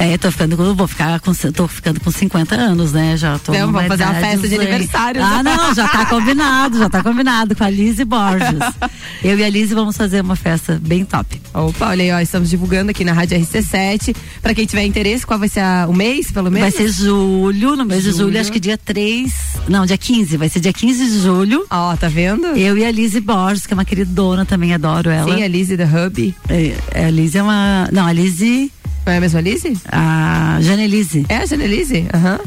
[0.03, 3.19] É, tô ficando, com- vou ficar com, tô ficando com 50 anos, né?
[3.19, 5.23] Já tô Não, vamos fazer uma festa de aniversário.
[5.23, 8.59] Ah, não, já tá combinado, já tá combinado com a Lise Borges.
[9.23, 11.39] Eu e a Lise vamos fazer uma festa bem top.
[11.53, 14.17] Opa, olha aí, ó, estamos divulgando aqui na Rádio RC7.
[14.41, 16.73] Pra quem tiver interesse, qual vai ser a- o mês, pelo menos?
[16.75, 18.41] Vai ser julho, no mês de julho, Julho.
[18.41, 19.31] acho que dia 3,
[19.69, 21.67] não, dia 15, vai ser dia 15 de julho.
[21.69, 22.47] Ó, tá vendo?
[22.57, 25.31] Eu e a Lise Borges, que é uma queridona também, adoro ela.
[25.35, 26.35] Sim, a Lizzie da Hub.
[26.49, 28.73] É, a Lise é uma, não, a Lise...
[29.07, 29.77] Não é a mesma Lizzie?
[29.93, 31.25] A Janelise.
[31.29, 32.07] É a Janelise?
[32.15, 32.39] Aham.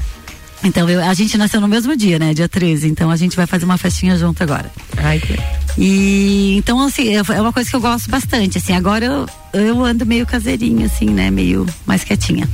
[0.64, 2.34] Então, eu- a gente nasceu no mesmo dia, né?
[2.34, 2.88] Dia 13.
[2.88, 4.72] Então a gente vai fazer uma festinha junto agora.
[4.98, 5.38] Ai, que
[5.78, 8.58] E então, assim, é é uma coisa que eu gosto bastante.
[8.60, 11.30] Assim, agora eu, eu ando meio caseirinha, assim, né?
[11.32, 12.48] Meio mais quietinha.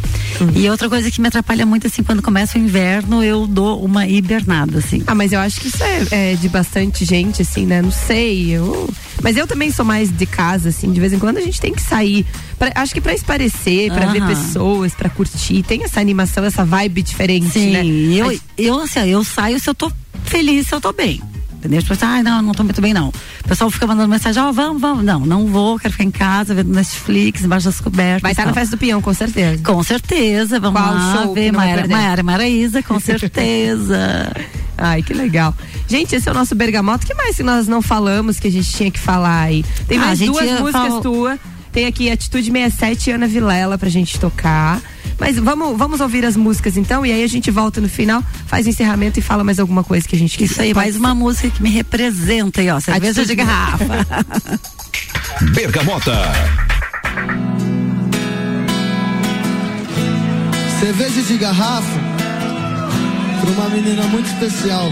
[0.56, 4.08] E outra coisa que me atrapalha muito, assim, quando começa o inverno, eu dou uma
[4.08, 5.04] hibernada, assim.
[5.08, 7.82] Ah, mas eu acho que isso é, é de bastante gente, assim, né?
[7.82, 8.90] Não sei, eu...
[9.22, 11.74] Mas eu também sou mais de casa, assim, de vez em quando a gente tem
[11.74, 12.26] que sair.
[12.58, 14.28] Pra- acho que pra esparecer, pra ver Aham.
[14.34, 15.62] pessoas, pra curtir.
[15.64, 17.84] Tem essa animação, essa vibe diferente, Sim, né?
[18.18, 19.92] eu, Mas- eu, assim, eu saio se eu tô
[20.24, 21.22] feliz, se eu tô bem.
[21.60, 21.82] Entendeu?
[21.82, 23.10] Tipo assim, ah, não, não tô muito bem, não.
[23.10, 25.04] O pessoal fica mandando mensagem, ó, vamos, vamos.
[25.04, 28.22] Não, não vou, quero ficar em casa, vendo Netflix, embaixo das cobertas.
[28.22, 29.62] Vai estar na festa do peão, com certeza.
[29.62, 31.86] Com certeza, vamos Qual lá show ver Maiara?
[31.88, 34.32] Maiara Maraíza, com certeza.
[34.78, 35.54] Ai, que legal.
[35.88, 37.04] Gente, esse é o nosso bergamota.
[37.04, 39.66] O que mais que nós não falamos que a gente tinha que falar aí?
[39.88, 41.40] Tem Ah, mais a gente duas músicas fal- tuas.
[41.74, 44.82] Tem aqui Atitude 67 e Ana Vilela pra gente tocar.
[45.20, 48.66] Mas vamos, vamos ouvir as músicas então e aí a gente volta no final, faz
[48.66, 51.50] o encerramento e fala mais alguma coisa que a gente Isso aí, mais uma música
[51.50, 52.80] que me representa aí, ó.
[52.80, 53.86] Cerveja de garrafa.
[55.54, 56.14] Bergamota.
[60.80, 62.00] Cerveja de garrafa
[63.42, 64.90] para uma menina muito especial.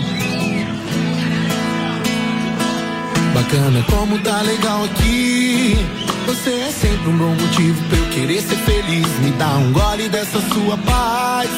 [3.34, 6.07] Bacana como tá legal aqui.
[6.28, 9.08] Você é sempre um bom motivo pra eu querer ser feliz.
[9.20, 11.50] Me dá um gole dessa sua paz.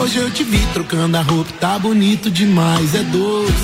[0.00, 3.54] Hoje eu te vi trocando a roupa, tá bonito demais, é doce.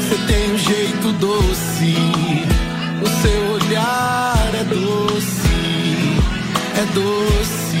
[0.00, 1.94] Você tem um jeito doce.
[3.00, 5.36] O seu olhar é doce,
[6.74, 7.76] é doce.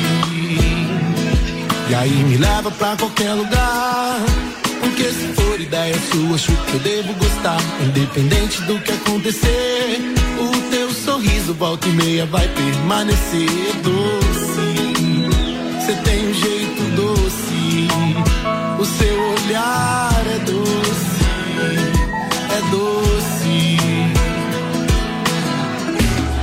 [1.90, 4.20] E aí me leva pra qualquer lugar.
[4.80, 7.58] Porque se for ideia sua, acho que eu devo gostar.
[7.80, 10.14] Independente do que acontecer,
[11.16, 13.48] sorriso volta e meia vai permanecer
[13.82, 14.76] doce.
[15.80, 17.88] Você tem um jeito doce,
[18.78, 21.24] o seu olhar é doce,
[22.50, 23.76] é doce.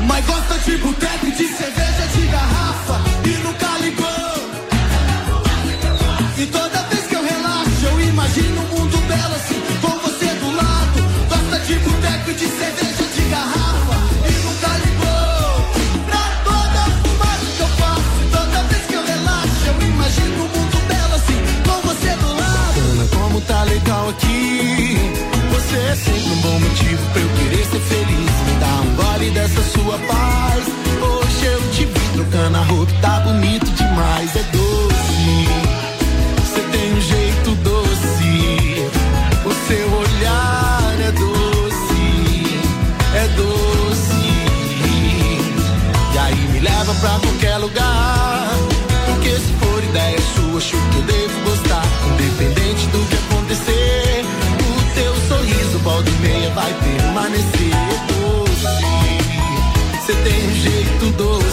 [0.07, 4.33] Mas gosta de boteco e de cerveja de garrafa e nunca ligou.
[6.35, 10.55] E toda vez que eu relaxo, eu imagino um mundo belo assim, com você do
[10.55, 11.03] lado.
[11.29, 12.92] Gosta de boteco e de cerveja
[25.93, 28.31] é sempre um bom motivo pra eu querer ser feliz.
[28.47, 30.63] Me dá um gole dessa sua paz.
[31.01, 35.47] Hoje eu te vi trocando a roupa, tá bonito demais, é doce.
[36.41, 38.89] Você tem um jeito doce,
[39.45, 42.57] o seu olhar é doce,
[43.13, 44.23] é doce.
[46.13, 48.49] E aí me leva pra qualquer lugar.
[49.05, 51.85] Porque se for ideia sua, acho que eu devo gostar.
[52.13, 53.82] Independente do que acontecer,
[56.53, 57.71] vai permanecer
[58.07, 58.67] doce.
[60.05, 61.52] Você tem um jeito doce,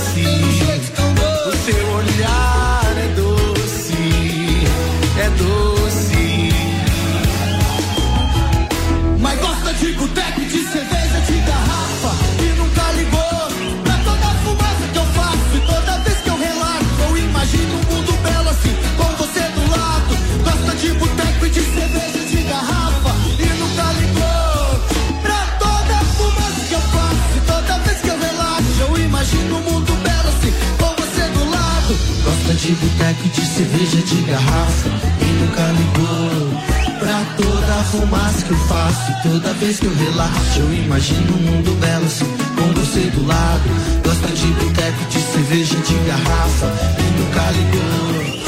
[33.00, 34.88] teco de cerveja de garrafa
[35.22, 36.60] e nunca ligou
[36.98, 39.12] pra toda a fumaça que eu faço.
[39.22, 42.26] Toda vez que eu relaxo, eu imagino um mundo belo assim,
[42.56, 43.62] com você do lado.
[44.04, 46.66] Gosta de boteco de cerveja de garrafa
[46.98, 48.39] e nunca ligou.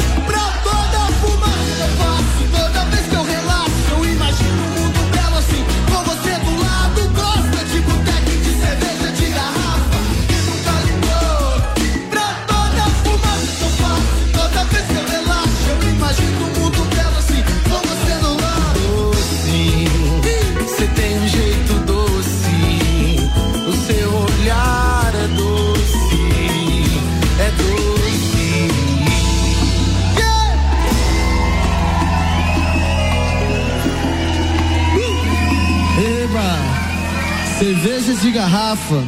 [38.83, 39.05] Garrafa.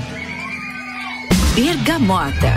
[1.54, 2.52] Bergamota.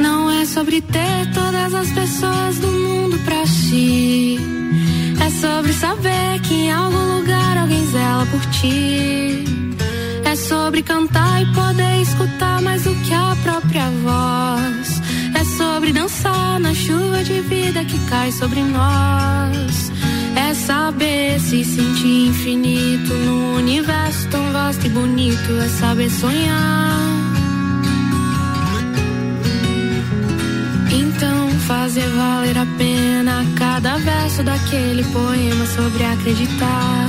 [0.00, 4.38] Não é sobre ter todas as pessoas do mundo pra si.
[5.24, 9.44] É sobre saber que em algum lugar alguém zela por ti.
[10.24, 14.25] É sobre cantar e poder escutar mais do que a própria voz.
[15.86, 19.92] Sobre dançar na chuva de vida que cai sobre nós.
[20.34, 25.52] É saber se sentir infinito no universo tão vasto e bonito.
[25.64, 26.98] É saber sonhar.
[30.90, 37.06] Então fazer valer a pena cada verso daquele poema sobre acreditar.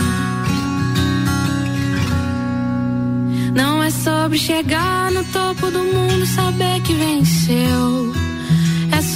[3.56, 8.27] Não é sobre chegar no topo do mundo saber que venceu.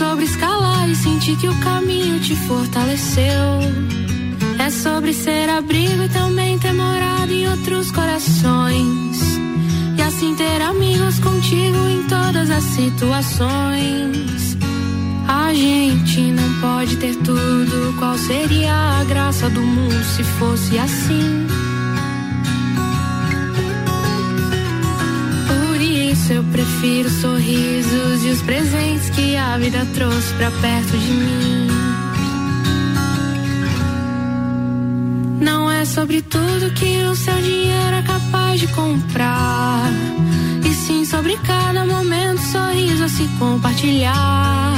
[0.02, 3.60] Sobre escalar e sentir que o caminho te fortaleceu.
[4.58, 9.38] É sobre ser abrigo e também ter morado em outros corações.
[9.96, 14.58] E assim ter amigos contigo em todas as situações.
[15.28, 17.96] A gente não pode ter tudo.
[18.00, 21.61] Qual seria a graça do mundo se fosse assim?
[26.82, 31.68] Prefiro os sorrisos e os presentes que a vida trouxe pra perto de mim.
[35.40, 39.92] Não é sobre tudo que o seu dinheiro é capaz de comprar.
[40.66, 44.74] E sim sobre cada momento, sorriso a se compartilhar.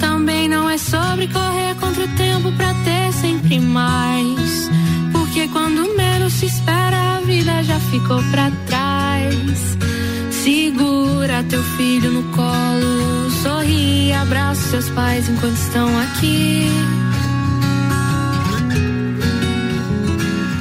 [0.00, 4.68] Também não é sobre correr contra o tempo pra ter sempre mais.
[5.12, 9.83] Porque quando menos se espera, a vida já ficou pra trás.
[10.44, 16.66] Segura teu filho no colo, sorri, abraça seus pais enquanto estão aqui.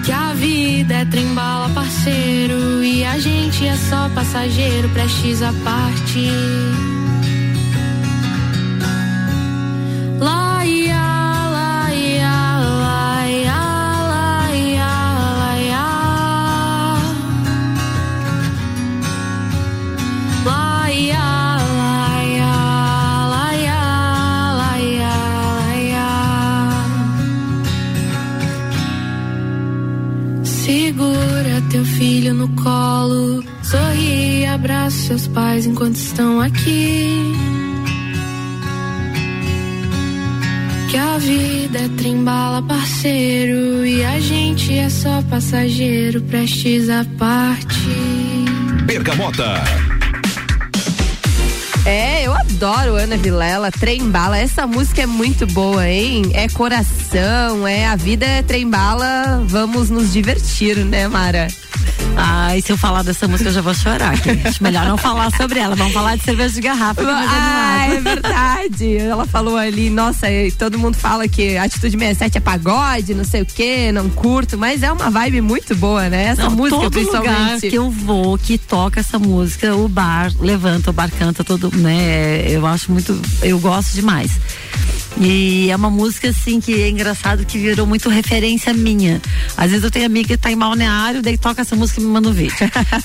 [0.06, 6.93] Que a vida é trembala, parceiro, e a gente é só passageiro, prestes a partir.
[43.04, 48.46] Parceiro, e a gente é só passageiro, prestes a partir.
[48.86, 49.62] Bergamota.
[51.86, 54.38] É, eu adoro Ana Vilela, Trem Bala.
[54.38, 56.32] Essa música é muito boa, hein?
[56.34, 61.50] É coração, é a vida é trem bala, vamos nos divertir, né, Mara?
[62.26, 64.16] Ai, se eu falar dessa música eu já vou chorar.
[64.16, 64.62] gente.
[64.64, 65.76] Melhor não falar sobre ela.
[65.76, 67.02] Vamos falar de cerveja de garrafa.
[67.02, 68.98] é Ah, é verdade.
[68.98, 73.42] Ela falou ali, nossa, e todo mundo fala que Atitude 67 é pagode, não sei
[73.42, 76.28] o que, não curto, mas é uma vibe muito boa, né?
[76.28, 77.70] Essa Não, música, todo lugar principalmente.
[77.70, 82.46] que eu vou, que toca essa música, o bar levanta, o bar canta todo, né?
[82.50, 84.32] Eu acho muito, eu gosto demais.
[85.20, 89.22] E é uma música assim que é engraçado que virou muito referência minha.
[89.56, 92.10] Às vezes eu tenho amiga que tá em balneário, daí toca essa música e me
[92.10, 92.56] manda um vídeo.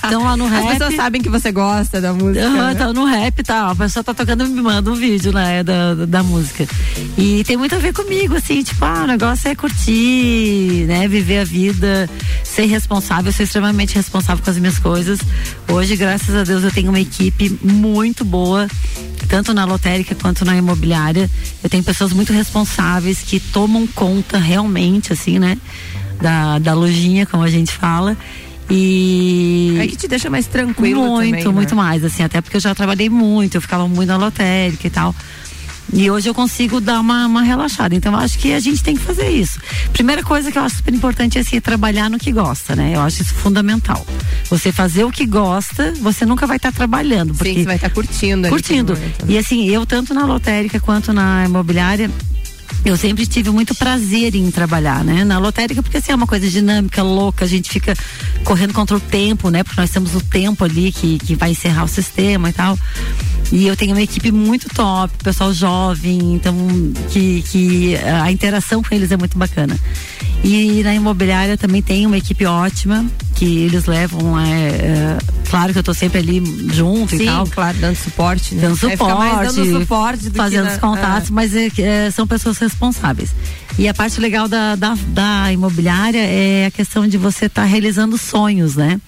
[0.05, 0.67] Então lá no As rap.
[0.69, 2.45] pessoas sabem que você gosta da música.
[2.45, 2.75] Aham, né?
[2.75, 5.93] tá no rap tá, a pessoa tá tocando e me manda um vídeo, né, da,
[5.93, 6.67] da, da música.
[7.17, 11.39] E tem muito a ver comigo, assim, tipo, ah, o negócio é curtir, né, viver
[11.39, 12.09] a vida,
[12.43, 15.19] ser responsável, ser extremamente responsável com as minhas coisas.
[15.67, 18.67] Hoje, graças a Deus, eu tenho uma equipe muito boa,
[19.29, 21.29] tanto na lotérica quanto na imobiliária.
[21.63, 25.57] Eu tenho pessoas muito responsáveis que tomam conta realmente, assim, né?
[26.21, 28.15] da, da lojinha, como a gente fala.
[28.69, 29.77] E.
[29.79, 31.51] É que te deixa mais tranquilo Muito, também, né?
[31.51, 34.89] muito mais, assim, até porque eu já trabalhei muito, eu ficava muito na lotérica e
[34.89, 35.15] tal.
[35.93, 37.95] E hoje eu consigo dar uma, uma relaxada.
[37.95, 39.59] Então eu acho que a gente tem que fazer isso.
[39.91, 42.95] Primeira coisa que eu acho super importante é assim, trabalhar no que gosta, né?
[42.95, 44.05] Eu acho isso fundamental.
[44.49, 47.33] Você fazer o que gosta, você nunca vai estar trabalhando.
[47.33, 48.93] Porque Sim, você vai estar curtindo ali Curtindo.
[48.93, 49.33] aquele momento, né?
[49.33, 52.09] E assim, eu tanto na lotérica quanto na imobiliária,
[52.85, 55.23] eu sempre tive muito prazer em trabalhar, né?
[55.23, 57.93] Na lotérica, porque assim, é uma coisa dinâmica, louca, a gente fica
[58.43, 59.63] correndo contra o tempo, né?
[59.63, 62.77] Porque nós temos o tempo ali que, que vai encerrar o sistema e tal.
[63.51, 66.55] E eu tenho uma equipe muito top, pessoal jovem, então
[67.09, 69.77] que, que a interação com eles é muito bacana.
[70.43, 75.17] E na imobiliária também tem uma equipe ótima, que eles levam, é, é,
[75.49, 76.41] claro que eu tô sempre ali
[76.71, 77.47] junto Sim, e tal.
[77.47, 78.61] claro, dando suporte, né?
[78.61, 81.33] Dando suporte, dando suporte fazendo na- os contatos, ah.
[81.33, 83.31] mas é são pessoas responsáveis.
[83.77, 88.17] E a parte legal da, da, da imobiliária é a questão de você estar realizando
[88.17, 88.99] sonhos, né?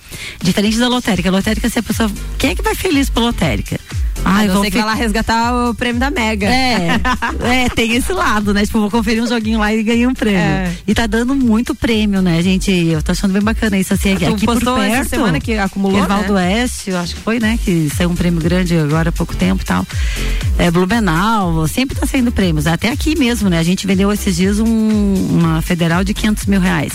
[0.42, 1.30] Diferente da lotérica.
[1.30, 2.10] A lotérica, se a pessoa.
[2.38, 3.80] Quem é que vai feliz pela lotérica?
[4.24, 6.48] Ah, eu você que vai lá resgatar o prêmio da Mega.
[6.48, 7.00] É,
[7.66, 8.66] é, tem esse lado, né?
[8.66, 10.40] Tipo, vou conferir um joguinho lá e ganhei um prêmio.
[10.40, 10.72] É.
[10.88, 12.72] E tá dando muito prêmio, né, gente?
[12.72, 14.80] Eu tô achando bem bacana isso, assim, aqui, aqui por perto.
[14.82, 16.32] essa semana que acumulou, Erval né?
[16.32, 17.58] Oeste, eu acho que foi, né?
[17.64, 19.86] Que saiu um prêmio grande agora há pouco tempo e tal.
[20.58, 22.68] É, Blumenau, sempre tá saindo prêmios.
[22.68, 23.58] Até aqui mesmo, né?
[23.60, 26.94] A gente vendeu esses dias um- uma federal de 500 mil reais.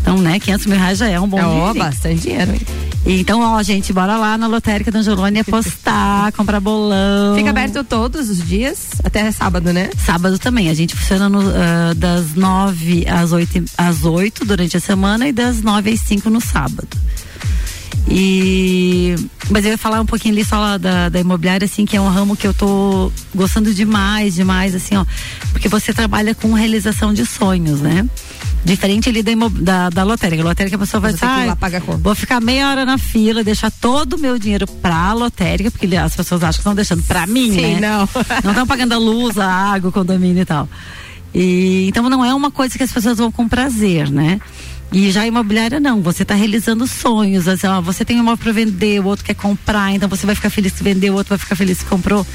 [0.00, 2.60] Então, né, 500 mil reais já é um bom É, ó, bastante dinheiro, hein?
[3.04, 7.36] Então, ó, gente, bora lá na lotérica da Angelone apostar, comprar bolão.
[7.36, 9.90] Fica aberto todos os dias, até sábado, né?
[9.98, 10.70] Sábado também.
[10.70, 15.32] A gente funciona no, ah, das 9 às 8, às 8 durante a semana e
[15.32, 16.88] das 9 às 5 no sábado.
[18.08, 19.14] E
[19.50, 22.08] mas eu ia falar um pouquinho ali só da, da imobiliária, assim, que é um
[22.08, 25.04] ramo que eu tô gostando demais, demais, assim, ó.
[25.52, 28.08] Porque você trabalha com realização de sonhos, né?
[28.64, 30.42] Diferente ali da, da, da lotérica.
[30.42, 32.14] A lotérica a pessoa vai Você tem que ir "Ai, lá pagar a conta." Vou
[32.14, 36.42] ficar meia hora na fila, deixar todo o meu dinheiro pra lotérica, porque as pessoas
[36.42, 37.80] acham que estão deixando pra mim, Sim, né?
[37.80, 38.08] não.
[38.44, 40.68] Não estão pagando a luz, a água, o condomínio e tal.
[41.34, 44.38] E, então não é uma coisa que as pessoas vão com prazer, né?
[44.92, 48.36] E já a imobiliária não, você está realizando sonhos, assim, ó, você tem um imóvel
[48.36, 51.30] para vender, o outro quer comprar, então você vai ficar feliz se vendeu, o outro
[51.30, 52.26] vai ficar feliz se comprou.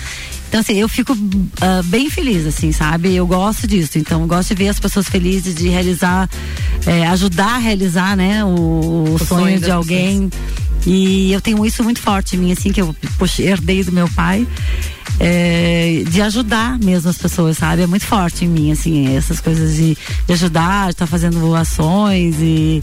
[0.49, 1.15] Então assim, eu fico
[1.61, 3.13] ah, bem feliz, assim, sabe?
[3.13, 6.27] Eu gosto disso, então eu gosto de ver as pessoas felizes, de realizar,
[6.85, 10.29] eh, ajudar a realizar, né, o, o sonho sonho das de alguém.
[10.85, 14.09] E eu tenho isso muito forte em mim, assim, que eu puxa, herdei do meu
[14.09, 14.47] pai.
[15.19, 17.81] É, de ajudar mesmo as pessoas, sabe?
[17.81, 22.35] É muito forte em mim, assim, essas coisas de, de ajudar, de estar fazendo ações
[22.39, 22.81] e,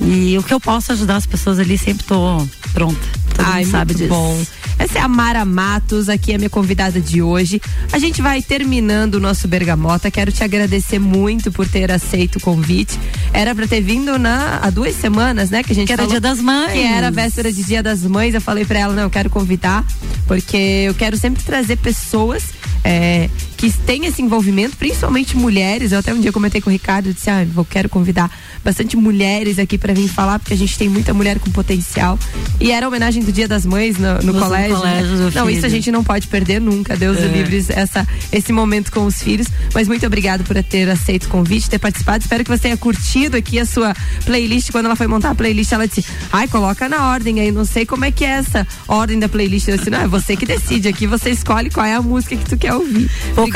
[0.00, 3.00] e o que eu posso ajudar as pessoas ali, sempre tô pronta.
[3.34, 4.14] Todo Ai, mundo sabe muito disso.
[4.14, 4.44] bom.
[4.78, 7.60] Essa é a Mara Matos, aqui é a minha convidada de hoje.
[7.92, 10.10] A gente vai terminando o nosso Bergamota.
[10.10, 12.98] Quero te agradecer muito por ter aceito o convite.
[13.32, 15.62] Era pra ter vindo na, há duas semanas, né?
[15.62, 16.72] Que a gente Que era Dia das Mães.
[16.72, 18.34] Que era a véspera de Dia das Mães.
[18.34, 19.84] Eu falei pra ela, não, eu quero convidar,
[20.26, 22.44] porque eu quero sempre trazer pessoas
[22.84, 23.28] é,
[23.72, 25.92] que têm esse envolvimento, principalmente mulheres.
[25.92, 28.30] Eu até um dia comentei com o Ricardo, disse, ah, eu quero convidar
[28.62, 32.18] bastante mulheres aqui pra vir falar, porque a gente tem muita mulher com potencial.
[32.60, 34.74] E era a homenagem do Dia das Mães no, no No colégio.
[34.74, 34.76] né?
[34.80, 37.26] colégio do Não, isso a gente não pode perder nunca, Deus É.
[37.26, 39.46] livre, essa, esse momento com os filhos.
[39.74, 42.22] Mas muito obrigado por ter aceito o convite, ter participado.
[42.22, 43.94] Espero que você tenha curtido aqui a sua
[44.24, 44.70] playlist.
[44.72, 47.50] Quando ela foi montar a playlist, ela disse: Ai, coloca na ordem aí.
[47.50, 49.68] Não sei como é que é essa ordem da playlist.
[49.68, 50.88] Eu disse: Não, é você que decide.
[50.88, 53.10] Aqui você escolhe qual é a música que tu quer ouvir.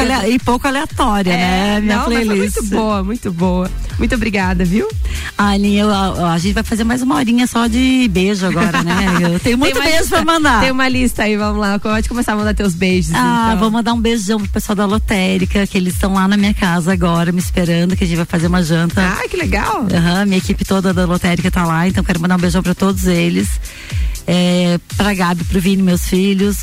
[0.07, 1.81] Pouco alea- e pouco aleatória, né?
[1.81, 2.57] Minha É, não, playlist.
[2.57, 3.71] muito boa, muito boa.
[3.99, 4.89] Muito obrigada, viu?
[5.37, 8.97] Aninha, eu- a, a gente vai fazer mais uma horinha só de beijo agora, né?
[9.35, 10.61] Eu tenho muito beijo lista- pra mandar.
[10.61, 11.79] Tem uma lista aí, vamos lá.
[11.79, 13.13] Pode começar a mandar teus beijos.
[13.15, 13.59] Ah, então.
[13.61, 16.93] vou mandar um beijão pro pessoal da lotérica, que eles estão lá na minha casa
[16.93, 19.01] agora, me esperando, que a gente vai fazer uma janta.
[19.03, 19.87] Ah, que legal.
[19.93, 23.07] Aham, minha equipe toda da lotérica tá lá, então quero mandar um beijão pra todos
[23.07, 23.49] eles.
[24.31, 26.59] É, pra Gabi, pro Vini, meus filhos.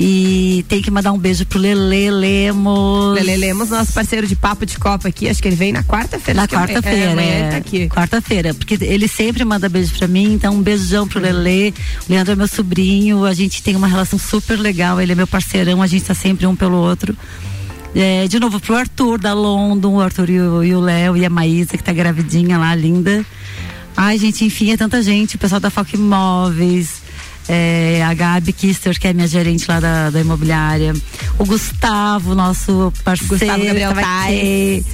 [0.00, 3.14] E tem que mandar um beijo pro Lele Lemos.
[3.14, 5.28] Lele Lemos, nosso parceiro de papo de copa aqui.
[5.28, 6.40] Acho que ele vem na quarta-feira.
[6.40, 7.60] Na amanhã- quarta-feira, É, é.
[7.88, 7.94] tá.
[7.94, 11.72] Quarta-feira, porque ele sempre manda beijo pra mim, então um beijão pro Lelê.
[12.08, 15.26] O Leandro é meu sobrinho, a gente tem uma relação super legal, ele é meu
[15.28, 17.16] parceirão, a gente tá sempre um pelo outro.
[17.94, 21.24] É, de novo pro Arthur da London, o Arthur e o e o Léo e
[21.24, 23.24] a Maísa, que tá gravidinha lá, linda.
[23.96, 27.03] Ai, gente, enfim, é tanta gente, o pessoal da Foco Imóveis.
[27.48, 30.92] É, a Gabi Kister, que é minha gerente lá da, da imobiliária.
[31.38, 33.38] O Gustavo, nosso parceiro.
[33.38, 34.84] Gustavo Gabriel Tais.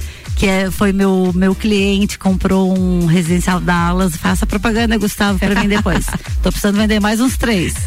[0.41, 4.16] Que é, foi meu, meu cliente, comprou um residencial Dallas.
[4.16, 6.07] Faça propaganda, Gustavo, pra mim depois.
[6.43, 7.74] Tô precisando vender mais uns três.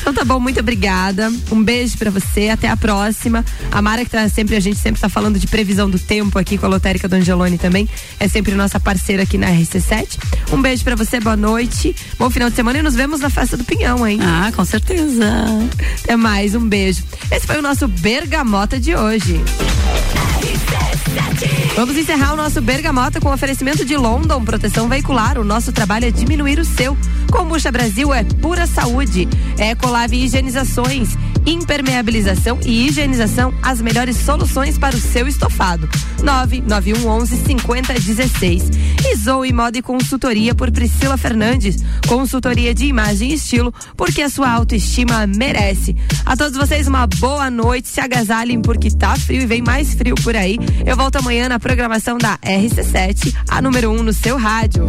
[0.00, 1.32] Então tá bom, muito obrigada.
[1.50, 3.44] Um beijo pra você, até a próxima.
[3.72, 6.56] A Mara que tá sempre, a gente sempre tá falando de previsão do tempo aqui
[6.56, 7.88] com a Lotérica do Angelone também.
[8.20, 10.18] É sempre nossa parceira aqui na RC7.
[10.52, 11.94] Um beijo pra você, boa noite.
[12.16, 14.20] Bom final de semana e nos vemos na festa do Pinhão, hein?
[14.22, 15.24] Ah, com certeza.
[16.04, 17.02] Até mais, um beijo.
[17.32, 19.42] Esse foi o nosso Bergamota de hoje.
[21.74, 25.38] Vamos encerrar o nosso Bergamota com oferecimento de London Proteção Veicular.
[25.38, 26.96] O nosso trabalho é diminuir o seu.
[27.30, 29.28] Kombucha Brasil é pura saúde.
[29.58, 31.10] Ecolave Higienizações,
[31.46, 35.88] impermeabilização e higienização, as melhores soluções para o seu estofado.
[36.22, 38.70] 99111 5016.
[39.06, 41.76] E Zoe Moda e Consultoria por Priscila Fernandes.
[42.06, 45.94] Consultoria de imagem e estilo, porque a sua autoestima merece.
[46.24, 50.16] A todos vocês uma boa noite, se agasalhem porque tá frio e vem mais frio
[50.16, 50.58] por aí.
[50.84, 54.84] Eu volto amanhã na programação da RC7, a número 1 um no seu rádio.